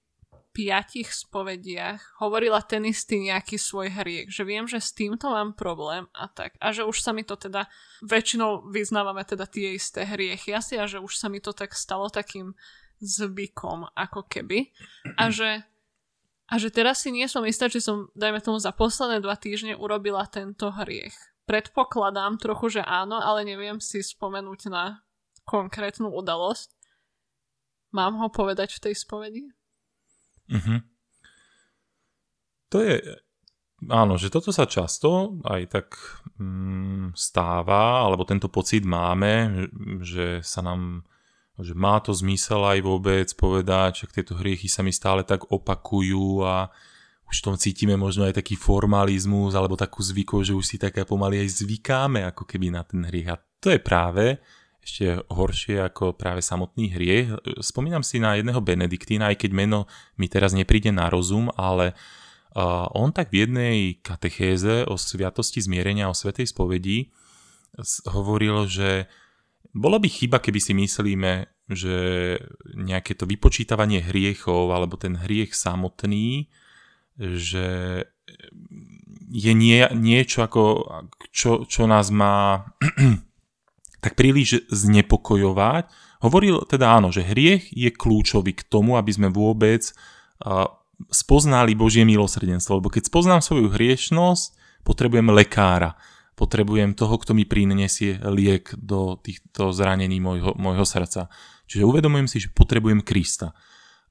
piatich 0.50 1.14
spovediach 1.14 2.20
hovorila 2.20 2.60
ten 2.66 2.82
istý 2.90 3.22
nejaký 3.22 3.56
svoj 3.56 3.94
hriek, 3.94 4.34
že 4.34 4.44
viem, 4.44 4.66
že 4.66 4.82
s 4.82 4.92
týmto 4.92 5.30
mám 5.30 5.54
problém 5.54 6.10
a 6.12 6.26
tak. 6.26 6.58
A 6.58 6.74
že 6.74 6.84
už 6.84 7.06
sa 7.06 7.14
mi 7.14 7.22
to 7.22 7.38
teda, 7.38 7.70
väčšinou 8.02 8.70
vyznávame 8.74 9.22
teda 9.24 9.46
tie 9.46 9.78
isté 9.78 10.04
hriechy 10.04 10.52
asi 10.52 10.82
a 10.82 10.90
že 10.90 10.98
už 10.98 11.14
sa 11.16 11.30
mi 11.30 11.38
to 11.38 11.54
tak 11.54 11.78
stalo 11.78 12.10
takým 12.10 12.58
zvykom 13.00 13.94
ako 13.96 14.26
keby. 14.28 14.74
A 15.16 15.32
že, 15.32 15.64
a 16.50 16.56
že 16.58 16.74
teraz 16.74 17.06
si 17.06 17.14
nie 17.14 17.30
som 17.30 17.46
istá, 17.46 17.70
či 17.70 17.80
som, 17.80 18.10
dajme 18.18 18.42
tomu, 18.42 18.58
za 18.58 18.74
posledné 18.74 19.24
dva 19.24 19.38
týždne 19.38 19.78
urobila 19.78 20.26
tento 20.28 20.74
hriech. 20.74 21.16
Predpokladám 21.46 22.38
trochu, 22.38 22.78
že 22.78 22.82
áno, 22.86 23.18
ale 23.18 23.42
neviem 23.42 23.82
si 23.82 24.06
spomenúť 24.06 24.70
na 24.70 25.02
konkrétnu 25.50 26.14
udalosť. 26.14 26.78
Mám 27.90 28.22
ho 28.22 28.30
povedať 28.30 28.78
v 28.78 28.84
tej 28.90 28.94
spovedi? 28.94 29.50
Uh-huh. 30.50 30.80
To 32.70 32.78
je, 32.82 33.02
áno, 33.90 34.20
že 34.20 34.34
toto 34.34 34.54
sa 34.54 34.70
často 34.70 35.40
aj 35.46 35.62
tak 35.72 35.88
mm, 36.38 37.18
stáva, 37.18 38.06
alebo 38.06 38.28
tento 38.28 38.52
pocit 38.52 38.86
máme, 38.86 39.66
že 40.04 40.42
sa 40.46 40.62
nám, 40.66 41.06
že 41.58 41.74
má 41.74 41.98
to 42.04 42.12
zmysel 42.12 42.66
aj 42.66 42.80
vôbec 42.84 43.28
povedať, 43.38 44.06
že 44.06 44.22
tieto 44.22 44.38
hriechy 44.38 44.68
sa 44.68 44.86
mi 44.86 44.94
stále 44.94 45.26
tak 45.26 45.48
opakujú 45.50 46.46
a 46.46 46.70
už 47.30 47.46
tom 47.46 47.56
cítime 47.62 47.94
možno 47.94 48.26
aj 48.26 48.42
taký 48.42 48.58
formalizmus 48.58 49.54
alebo 49.54 49.78
takú 49.78 50.02
zvyku, 50.02 50.42
že 50.42 50.58
už 50.58 50.66
si 50.66 50.78
také 50.82 51.06
pomaly 51.06 51.46
aj 51.46 51.62
zvykáme 51.62 52.26
ako 52.34 52.42
keby 52.50 52.74
na 52.74 52.82
ten 52.82 53.06
hriech. 53.06 53.30
A 53.30 53.38
to 53.62 53.70
je 53.70 53.78
práve 53.78 54.42
ešte 54.80 55.22
horšie 55.28 55.84
ako 55.86 56.16
práve 56.16 56.42
samotný 56.42 56.92
hriech. 56.96 57.36
Spomínam 57.60 58.02
si 58.02 58.18
na 58.18 58.40
jedného 58.40 58.64
Benediktína, 58.64 59.30
aj 59.32 59.46
keď 59.46 59.52
meno 59.54 59.80
mi 60.16 60.32
teraz 60.32 60.56
nepríde 60.56 60.90
na 60.90 61.12
rozum, 61.12 61.52
ale 61.60 61.94
on 62.96 63.14
tak 63.14 63.30
v 63.30 63.46
jednej 63.46 63.78
katechéze 64.02 64.90
o 64.90 64.98
sviatosti 64.98 65.62
zmierenia, 65.62 66.10
o 66.10 66.18
svetej 66.18 66.50
spovedi 66.50 67.14
hovoril, 68.10 68.66
že 68.66 69.06
bolo 69.70 70.02
by 70.02 70.10
chyba, 70.10 70.42
keby 70.42 70.58
si 70.58 70.74
myslíme, 70.74 71.46
že 71.70 71.98
nejaké 72.74 73.14
to 73.14 73.30
vypočítavanie 73.30 74.02
hriechov 74.02 74.74
alebo 74.74 74.98
ten 74.98 75.14
hriech 75.14 75.54
samotný, 75.54 76.50
že 77.20 77.68
je 79.30 79.54
nie, 79.54 79.86
niečo 79.94 80.42
ako, 80.42 80.90
čo, 81.30 81.70
čo 81.70 81.86
nás 81.86 82.10
má 82.10 82.66
tak 84.00 84.16
príliš 84.16 84.64
znepokojovať. 84.72 85.92
Hovoril 86.24 86.64
teda 86.68 87.00
áno, 87.00 87.12
že 87.12 87.24
hriech 87.24 87.72
je 87.72 87.92
kľúčový 87.92 88.56
k 88.56 88.68
tomu, 88.68 89.00
aby 89.00 89.12
sme 89.12 89.28
vôbec 89.32 89.92
spoznali 91.08 91.76
Božie 91.76 92.04
milosrdenstvo. 92.04 92.84
Lebo 92.84 92.92
keď 92.92 93.08
spoznám 93.08 93.40
svoju 93.40 93.72
hriešnosť, 93.72 94.84
potrebujem 94.84 95.32
lekára. 95.32 95.96
Potrebujem 96.36 96.96
toho, 96.96 97.20
kto 97.20 97.36
mi 97.36 97.44
prinesie 97.44 98.20
liek 98.32 98.72
do 98.80 99.20
týchto 99.20 99.76
zranení 99.76 100.24
môjho, 100.24 100.56
môjho 100.56 100.88
srdca. 100.88 101.28
Čiže 101.68 101.84
uvedomujem 101.84 102.28
si, 102.32 102.38
že 102.40 102.56
potrebujem 102.56 103.04
Krista. 103.04 103.52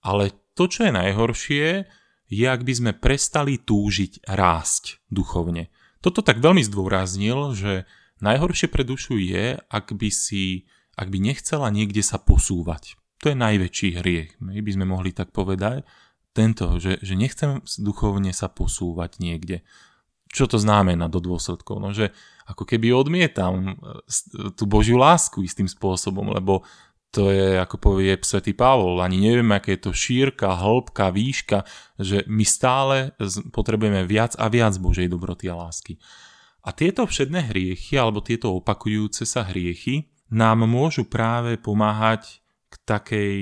Ale 0.04 0.36
to, 0.52 0.68
čo 0.68 0.84
je 0.84 0.92
najhoršie, 0.92 1.88
je, 2.28 2.44
ak 2.44 2.60
by 2.60 2.72
sme 2.76 2.92
prestali 2.92 3.56
túžiť 3.56 4.28
rásť 4.28 5.00
duchovne. 5.08 5.72
Toto 6.04 6.20
tak 6.20 6.44
veľmi 6.44 6.60
zdôraznil, 6.60 7.56
že 7.56 7.88
Najhoršie 8.20 8.68
pre 8.70 8.82
dušu 8.82 9.18
je, 9.18 9.58
ak 9.58 9.94
by 9.94 10.10
si, 10.10 10.66
ak 10.98 11.08
by 11.10 11.18
nechcela 11.22 11.70
niekde 11.70 12.02
sa 12.02 12.18
posúvať. 12.18 12.98
To 13.22 13.30
je 13.30 13.36
najväčší 13.38 13.98
hriech. 13.98 14.38
My 14.38 14.62
by 14.62 14.70
sme 14.74 14.86
mohli 14.86 15.10
tak 15.10 15.34
povedať. 15.34 15.82
Tento, 16.34 16.78
že, 16.78 17.02
že 17.02 17.18
nechcem 17.18 17.62
duchovne 17.82 18.30
sa 18.30 18.46
posúvať 18.46 19.18
niekde. 19.18 19.66
Čo 20.28 20.46
to 20.46 20.58
znamená 20.60 21.08
do 21.10 21.18
dôsledkov? 21.18 21.82
No, 21.82 21.90
že 21.90 22.14
ako 22.46 22.68
keby 22.68 22.94
odmietam 22.94 23.74
e, 23.74 24.52
tú 24.54 24.68
Božiu 24.68 25.00
lásku 25.00 25.42
istým 25.42 25.66
spôsobom, 25.66 26.30
lebo 26.30 26.62
to 27.08 27.32
je, 27.32 27.56
ako 27.56 27.80
povie 27.80 28.12
svätý 28.20 28.52
Pavol, 28.52 29.00
ani 29.00 29.16
neviem, 29.16 29.48
aké 29.56 29.80
je 29.80 29.88
to 29.88 29.92
šírka, 29.96 30.52
hĺbka, 30.52 31.08
výška, 31.08 31.64
že 31.96 32.28
my 32.28 32.44
stále 32.44 33.16
potrebujeme 33.48 34.04
viac 34.04 34.36
a 34.36 34.52
viac 34.52 34.76
Božej 34.76 35.08
dobroty 35.08 35.48
a 35.48 35.56
lásky. 35.56 35.96
A 36.68 36.76
tieto 36.76 37.08
všedné 37.08 37.48
hriechy 37.48 37.96
alebo 37.96 38.20
tieto 38.20 38.52
opakujúce 38.52 39.24
sa 39.24 39.40
hriechy 39.40 40.12
nám 40.28 40.68
môžu 40.68 41.08
práve 41.08 41.56
pomáhať 41.56 42.44
k 42.68 42.74
takej... 42.84 43.38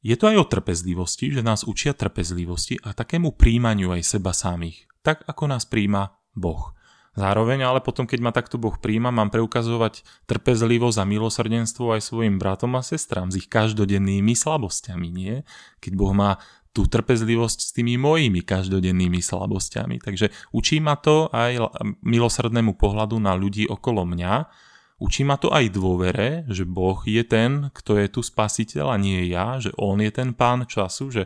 Je 0.00 0.16
to 0.16 0.32
aj 0.32 0.36
o 0.40 0.48
trpezlivosti, 0.48 1.36
že 1.36 1.44
nás 1.44 1.68
učia 1.68 1.92
trpezlivosti 1.92 2.80
a 2.80 2.96
takému 2.96 3.36
príjmaniu 3.36 3.92
aj 3.92 4.16
seba 4.16 4.32
samých, 4.32 4.88
tak 5.04 5.20
ako 5.28 5.52
nás 5.52 5.68
príjma 5.68 6.16
Boh. 6.32 6.72
Zároveň 7.12 7.64
ale 7.68 7.84
potom, 7.84 8.08
keď 8.08 8.20
ma 8.24 8.32
takto 8.32 8.56
Boh 8.56 8.76
príjma, 8.80 9.12
mám 9.12 9.28
preukazovať 9.28 10.04
trpezlivosť 10.24 10.96
a 11.00 11.04
milosrdenstvo 11.04 11.92
aj 11.92 12.08
svojim 12.08 12.40
bratom 12.40 12.72
a 12.76 12.80
sestram 12.80 13.28
s 13.28 13.36
ich 13.36 13.52
každodennými 13.52 14.32
slabosťami, 14.32 15.08
nie? 15.12 15.44
Keď 15.84 15.92
Boh 15.92 16.16
ma 16.16 16.40
tú 16.76 16.84
trpezlivosť 16.84 17.58
s 17.64 17.72
tými 17.72 17.96
mojimi 17.96 18.44
každodennými 18.44 19.24
slabosťami. 19.24 19.96
Takže 20.04 20.28
učí 20.52 20.76
ma 20.84 21.00
to 21.00 21.32
aj 21.32 21.72
milosrdnému 22.04 22.76
pohľadu 22.76 23.16
na 23.16 23.32
ľudí 23.32 23.64
okolo 23.64 24.04
mňa, 24.04 24.44
učí 25.00 25.24
ma 25.24 25.40
to 25.40 25.48
aj 25.48 25.72
dôvere, 25.72 26.44
že 26.52 26.68
Boh 26.68 27.00
je 27.08 27.24
ten, 27.24 27.72
kto 27.72 27.96
je 27.96 28.12
tu 28.12 28.20
spasiteľ 28.20 28.92
a 28.92 29.00
nie 29.00 29.24
ja, 29.32 29.56
že 29.56 29.72
On 29.80 29.96
je 29.96 30.12
ten 30.12 30.36
pán 30.36 30.68
času, 30.68 31.08
že 31.08 31.22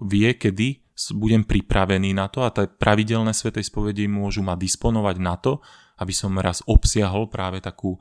vie, 0.00 0.32
kedy 0.32 0.80
budem 1.12 1.44
pripravený 1.44 2.16
na 2.16 2.32
to 2.32 2.40
a 2.40 2.54
tie 2.54 2.64
pravidelné 2.64 3.36
svetej 3.36 3.68
spovedi 3.68 4.08
môžu 4.08 4.40
ma 4.40 4.56
disponovať 4.56 5.16
na 5.20 5.36
to, 5.36 5.60
aby 6.00 6.16
som 6.16 6.32
raz 6.40 6.64
obsiahol 6.64 7.28
práve 7.28 7.60
takú 7.60 8.00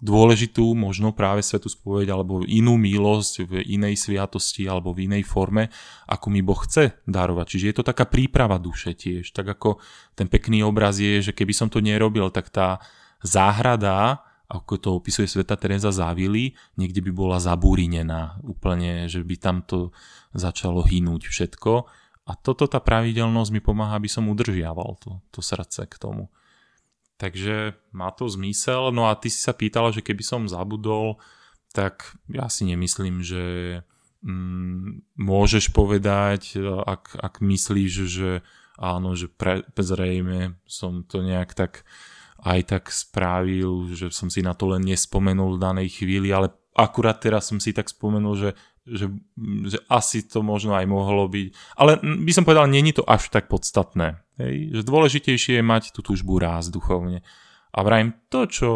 dôležitú, 0.00 0.72
možno 0.72 1.12
práve 1.12 1.44
svetú 1.44 1.68
spoveď 1.68 2.08
alebo 2.16 2.40
inú 2.48 2.80
milosť 2.80 3.44
v 3.44 3.52
inej 3.68 4.00
sviatosti 4.00 4.64
alebo 4.64 4.96
v 4.96 5.12
inej 5.12 5.28
forme, 5.28 5.68
ako 6.08 6.26
mi 6.32 6.40
Boh 6.40 6.56
chce 6.56 7.04
darovať. 7.04 7.46
Čiže 7.52 7.68
je 7.68 7.76
to 7.76 7.84
taká 7.84 8.08
príprava 8.08 8.56
duše 8.56 8.96
tiež. 8.96 9.28
Tak 9.36 9.60
ako 9.60 9.76
ten 10.16 10.32
pekný 10.32 10.64
obraz 10.64 10.96
je, 10.96 11.20
že 11.20 11.36
keby 11.36 11.52
som 11.52 11.68
to 11.68 11.84
nerobil, 11.84 12.32
tak 12.32 12.48
tá 12.48 12.80
záhrada, 13.20 14.24
ako 14.48 14.72
to 14.80 14.88
opisuje 14.96 15.28
sveta 15.28 15.56
Teresa 15.56 15.92
Závily, 15.92 16.56
niekde 16.76 17.04
by 17.04 17.12
bola 17.12 17.36
zabúrinená 17.40 18.40
úplne, 18.44 19.08
že 19.08 19.20
by 19.24 19.36
tam 19.36 19.56
to 19.64 19.92
začalo 20.32 20.84
hynúť 20.84 21.28
všetko. 21.28 21.72
A 22.22 22.32
toto 22.38 22.64
tá 22.70 22.78
pravidelnosť 22.80 23.50
mi 23.52 23.60
pomáha, 23.60 23.98
aby 23.98 24.08
som 24.08 24.30
udržiaval 24.30 24.96
to, 25.02 25.10
to 25.28 25.40
srdce 25.44 25.84
k 25.90 25.96
tomu. 26.00 26.32
Takže 27.22 27.78
má 27.94 28.10
to 28.10 28.26
zmysel. 28.26 28.90
No 28.90 29.06
a 29.06 29.14
ty 29.14 29.30
si 29.30 29.38
sa 29.38 29.54
pýtala, 29.54 29.94
že 29.94 30.02
keby 30.02 30.26
som 30.26 30.50
zabudol, 30.50 31.22
tak 31.70 32.18
ja 32.26 32.50
si 32.50 32.66
nemyslím, 32.66 33.22
že 33.22 33.44
mm, 34.26 35.14
môžeš 35.22 35.70
povedať, 35.70 36.58
ak, 36.66 37.14
ak 37.22 37.38
myslíš, 37.38 37.92
že 38.10 38.42
áno, 38.74 39.14
že 39.14 39.30
pre, 39.30 39.62
zrejme 39.78 40.58
som 40.66 41.06
to 41.06 41.22
nejak 41.22 41.54
tak 41.54 41.86
aj 42.42 42.60
tak 42.66 42.84
spravil, 42.90 43.94
že 43.94 44.10
som 44.10 44.26
si 44.26 44.42
na 44.42 44.58
to 44.58 44.74
len 44.74 44.82
nespomenul 44.82 45.56
v 45.56 45.62
danej 45.62 46.02
chvíli, 46.02 46.34
ale 46.34 46.50
akurát 46.74 47.22
teraz 47.22 47.46
som 47.46 47.62
si 47.62 47.70
tak 47.70 47.86
spomenul, 47.86 48.34
že, 48.34 48.50
že, 48.82 49.06
že 49.66 49.78
asi 49.86 50.26
to 50.26 50.42
možno 50.42 50.74
aj 50.74 50.86
mohlo 50.90 51.30
byť. 51.30 51.78
Ale 51.78 52.02
by 52.02 52.32
som 52.34 52.42
povedal, 52.42 52.66
není 52.66 52.90
to 52.90 53.06
až 53.06 53.30
tak 53.30 53.46
podstatné. 53.46 54.18
Hej? 54.42 54.78
Že 54.78 54.82
dôležitejšie 54.82 55.54
je 55.58 55.64
mať 55.64 55.94
tú 55.94 56.02
túžbu 56.02 56.42
ráz 56.42 56.68
duchovne. 56.68 57.22
A 57.72 57.78
vrajím, 57.80 58.12
to, 58.28 58.44
čo 58.44 58.68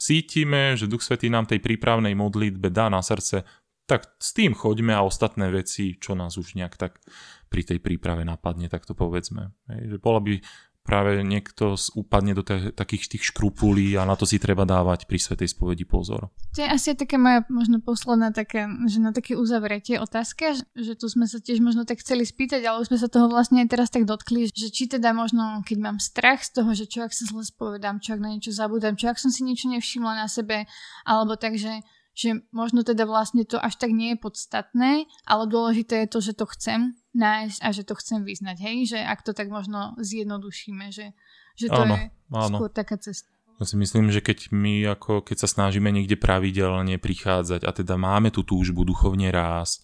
cítime, 0.00 0.80
že 0.80 0.88
Duch 0.88 1.04
Svetý 1.04 1.28
nám 1.28 1.44
tej 1.44 1.60
prípravnej 1.60 2.16
modlitbe 2.16 2.72
dá 2.72 2.88
na 2.88 3.04
srdce, 3.04 3.44
tak 3.84 4.16
s 4.16 4.32
tým 4.32 4.56
choďme 4.56 4.96
a 4.96 5.04
ostatné 5.04 5.48
veci, 5.48 5.96
čo 5.96 6.16
nás 6.16 6.36
už 6.36 6.56
nejak 6.56 6.76
tak 6.76 7.00
pri 7.48 7.64
tej 7.64 7.80
príprave 7.80 8.24
napadne, 8.24 8.68
tak 8.68 8.84
to 8.84 8.92
povedzme. 8.92 9.52
Hej, 9.72 9.96
že 9.96 9.98
bola 10.00 10.20
by 10.20 10.40
práve 10.88 11.20
niekto 11.20 11.76
upadne 11.92 12.32
do 12.32 12.40
t- 12.40 12.72
takých 12.72 13.12
tých 13.12 13.28
škrupulí 13.28 13.92
a 14.00 14.08
na 14.08 14.16
to 14.16 14.24
si 14.24 14.40
treba 14.40 14.64
dávať 14.64 15.04
pri 15.04 15.20
Svetej 15.20 15.52
spovedi 15.52 15.84
pozor. 15.84 16.32
To 16.56 16.64
je 16.64 16.68
asi 16.68 16.96
taká 16.96 17.20
moja 17.20 17.44
možno 17.52 17.84
posledná 17.84 18.32
taká, 18.32 18.72
že 18.88 18.96
na 18.96 19.12
také 19.12 19.36
uzavretie 19.36 20.00
otázka, 20.00 20.56
že 20.72 20.96
tu 20.96 21.12
sme 21.12 21.28
sa 21.28 21.36
tiež 21.44 21.60
možno 21.60 21.84
tak 21.84 22.00
chceli 22.00 22.24
spýtať, 22.24 22.64
ale 22.64 22.80
už 22.80 22.88
sme 22.88 22.96
sa 22.96 23.12
toho 23.12 23.28
vlastne 23.28 23.60
aj 23.60 23.68
teraz 23.68 23.92
tak 23.92 24.08
dotkli, 24.08 24.48
že 24.48 24.72
či 24.72 24.88
teda 24.88 25.12
možno, 25.12 25.60
keď 25.68 25.76
mám 25.76 26.00
strach 26.00 26.40
z 26.40 26.56
toho, 26.56 26.72
že 26.72 26.88
čo 26.88 27.04
ak 27.04 27.12
sa 27.12 27.28
zle 27.28 27.44
spovedám, 27.44 28.00
čo 28.00 28.16
ak 28.16 28.24
na 28.24 28.32
niečo 28.32 28.56
zabudám, 28.56 28.96
čo 28.96 29.12
ak 29.12 29.20
som 29.20 29.28
si 29.28 29.44
niečo 29.44 29.68
nevšimla 29.68 30.24
na 30.24 30.26
sebe, 30.32 30.64
alebo 31.04 31.36
tak, 31.36 31.60
že 31.60 31.84
že 32.18 32.42
možno 32.50 32.82
teda 32.82 33.06
vlastne 33.06 33.46
to 33.46 33.62
až 33.62 33.78
tak 33.78 33.94
nie 33.94 34.18
je 34.18 34.18
podstatné, 34.18 35.06
ale 35.22 35.46
dôležité 35.46 36.02
je 36.02 36.08
to, 36.10 36.18
že 36.18 36.34
to 36.34 36.50
chcem 36.50 36.98
nájsť 37.18 37.58
a 37.60 37.68
že 37.74 37.82
to 37.82 37.94
chcem 37.98 38.22
vyznať, 38.22 38.56
hej? 38.62 38.76
Že 38.94 38.98
ak 39.02 39.20
to 39.26 39.34
tak 39.34 39.50
možno 39.50 39.98
zjednodušíme, 39.98 40.94
že, 40.94 41.12
že 41.58 41.66
to 41.66 41.82
áno, 41.82 41.94
je 41.98 42.04
áno. 42.30 42.56
skôr 42.56 42.70
taká 42.70 42.96
cesta. 42.96 43.28
Ja 43.58 43.66
si 43.66 43.74
myslím, 43.74 44.14
že 44.14 44.22
keď 44.22 44.54
my 44.54 44.94
ako 44.94 45.26
keď 45.26 45.42
sa 45.42 45.48
snažíme 45.50 45.90
niekde 45.90 46.14
pravidelne 46.14 46.94
prichádzať 47.02 47.66
a 47.66 47.70
teda 47.74 47.98
máme 47.98 48.30
tú 48.30 48.46
túžbu 48.46 48.86
duchovne 48.86 49.34
rásť, 49.34 49.82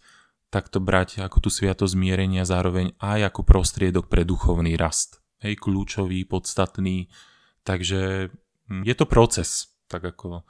tak 0.54 0.70
to 0.70 0.78
brať 0.78 1.18
ako 1.26 1.42
tú 1.42 1.50
sviatosť 1.50 1.98
zmierenia 1.98 2.46
zároveň 2.46 2.94
aj 3.02 3.34
ako 3.34 3.42
prostriedok 3.42 4.06
pre 4.06 4.22
duchovný 4.22 4.78
rast. 4.78 5.18
Hej, 5.42 5.58
kľúčový, 5.58 6.22
podstatný. 6.22 7.10
Takže 7.66 8.30
hm, 8.70 8.86
je 8.86 8.94
to 8.94 9.10
proces, 9.10 9.74
tak 9.90 10.06
ako 10.06 10.46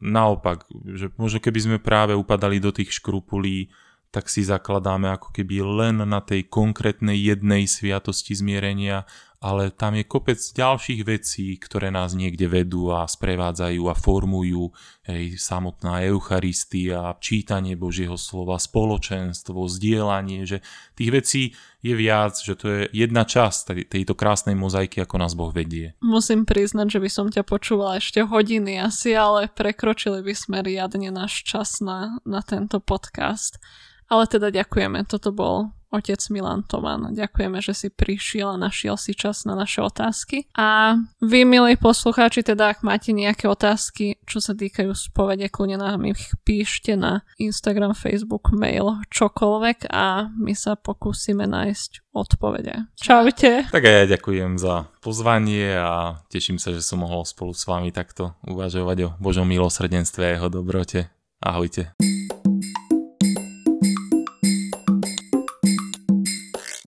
naopak, 0.00 0.66
že 0.96 1.12
možno 1.20 1.38
keby 1.38 1.60
sme 1.60 1.78
práve 1.78 2.16
upadali 2.16 2.58
do 2.58 2.72
tých 2.72 2.96
škrupulí, 2.96 3.70
tak 4.16 4.32
si 4.32 4.48
zakladáme 4.48 5.12
ako 5.12 5.28
keby 5.28 5.60
len 5.60 6.00
na 6.08 6.24
tej 6.24 6.48
konkrétnej 6.48 7.20
jednej 7.20 7.68
sviatosti 7.68 8.32
zmierenia 8.32 9.04
ale 9.46 9.70
tam 9.70 9.94
je 9.94 10.04
kopec 10.08 10.40
ďalších 10.40 11.00
vecí, 11.04 11.54
ktoré 11.60 11.92
nás 11.92 12.16
niekde 12.16 12.48
vedú 12.48 12.88
a 12.90 13.04
sprevádzajú 13.04 13.82
a 13.86 13.94
formujú. 13.94 14.72
Hej, 15.04 15.38
samotná 15.38 16.02
Eucharistia, 16.08 17.14
čítanie 17.22 17.76
Božieho 17.76 18.16
slova, 18.16 18.56
spoločenstvo, 18.56 19.70
zdieľanie, 19.70 20.48
že 20.48 20.64
tých 20.96 21.10
vecí 21.12 21.42
je 21.84 21.94
viac, 21.94 22.34
že 22.34 22.58
to 22.58 22.66
je 22.66 22.80
jedna 22.90 23.22
časť 23.22 23.86
tejto 23.86 24.18
krásnej 24.18 24.58
mozaiky, 24.58 24.98
ako 25.04 25.14
nás 25.20 25.38
Boh 25.38 25.54
vedie. 25.54 25.94
Musím 26.02 26.42
priznať, 26.42 26.98
že 26.98 27.02
by 27.04 27.10
som 27.12 27.26
ťa 27.30 27.46
počúvala 27.46 28.02
ešte 28.02 28.26
hodiny 28.26 28.82
asi, 28.82 29.14
ale 29.14 29.46
prekročili 29.46 30.26
by 30.26 30.34
sme 30.34 30.58
riadne 30.64 31.14
náš 31.14 31.46
čas 31.46 31.78
na, 31.78 32.18
na 32.26 32.42
tento 32.42 32.82
podcast. 32.82 33.62
Ale 34.06 34.24
teda 34.30 34.54
ďakujeme, 34.54 35.02
toto 35.06 35.34
bol 35.34 35.76
otec 35.96 36.20
Milan 36.28 36.66
Toman. 36.66 37.14
Ďakujeme, 37.14 37.58
že 37.62 37.72
si 37.72 37.88
prišiel 37.88 38.58
a 38.58 38.60
našiel 38.60 38.98
si 38.98 39.14
čas 39.14 39.46
na 39.46 39.54
naše 39.54 39.80
otázky. 39.80 40.50
A 40.58 40.98
vy, 41.22 41.46
milí 41.46 41.78
poslucháči, 41.78 42.42
teda 42.42 42.74
ak 42.74 42.82
máte 42.82 43.14
nejaké 43.14 43.46
otázky, 43.46 44.20
čo 44.26 44.42
sa 44.42 44.52
týkajú 44.52 44.92
spovede, 44.92 45.48
kľudne 45.48 45.80
nám 45.80 46.04
ich 46.04 46.20
píšte 46.42 46.98
na 46.98 47.22
Instagram, 47.40 47.96
Facebook, 47.96 48.50
mail, 48.52 49.00
čokoľvek 49.08 49.88
a 49.88 50.28
my 50.34 50.52
sa 50.52 50.74
pokúsime 50.76 51.46
nájsť 51.46 52.12
odpovede. 52.12 52.92
Čaute. 52.98 53.68
Tak 53.70 53.82
aj 53.84 53.94
ja 53.94 54.04
ďakujem 54.18 54.58
za 54.60 54.88
pozvanie 55.00 55.76
a 55.76 56.20
teším 56.32 56.58
sa, 56.58 56.74
že 56.74 56.82
som 56.82 57.04
mohol 57.04 57.22
spolu 57.28 57.54
s 57.54 57.64
vami 57.68 57.94
takto 57.94 58.34
uvažovať 58.44 58.98
o 59.06 59.08
Božom 59.20 59.46
milosrdenstve 59.46 60.22
a 60.24 60.34
jeho 60.36 60.48
dobrote. 60.50 61.12
Ahojte. 61.36 61.92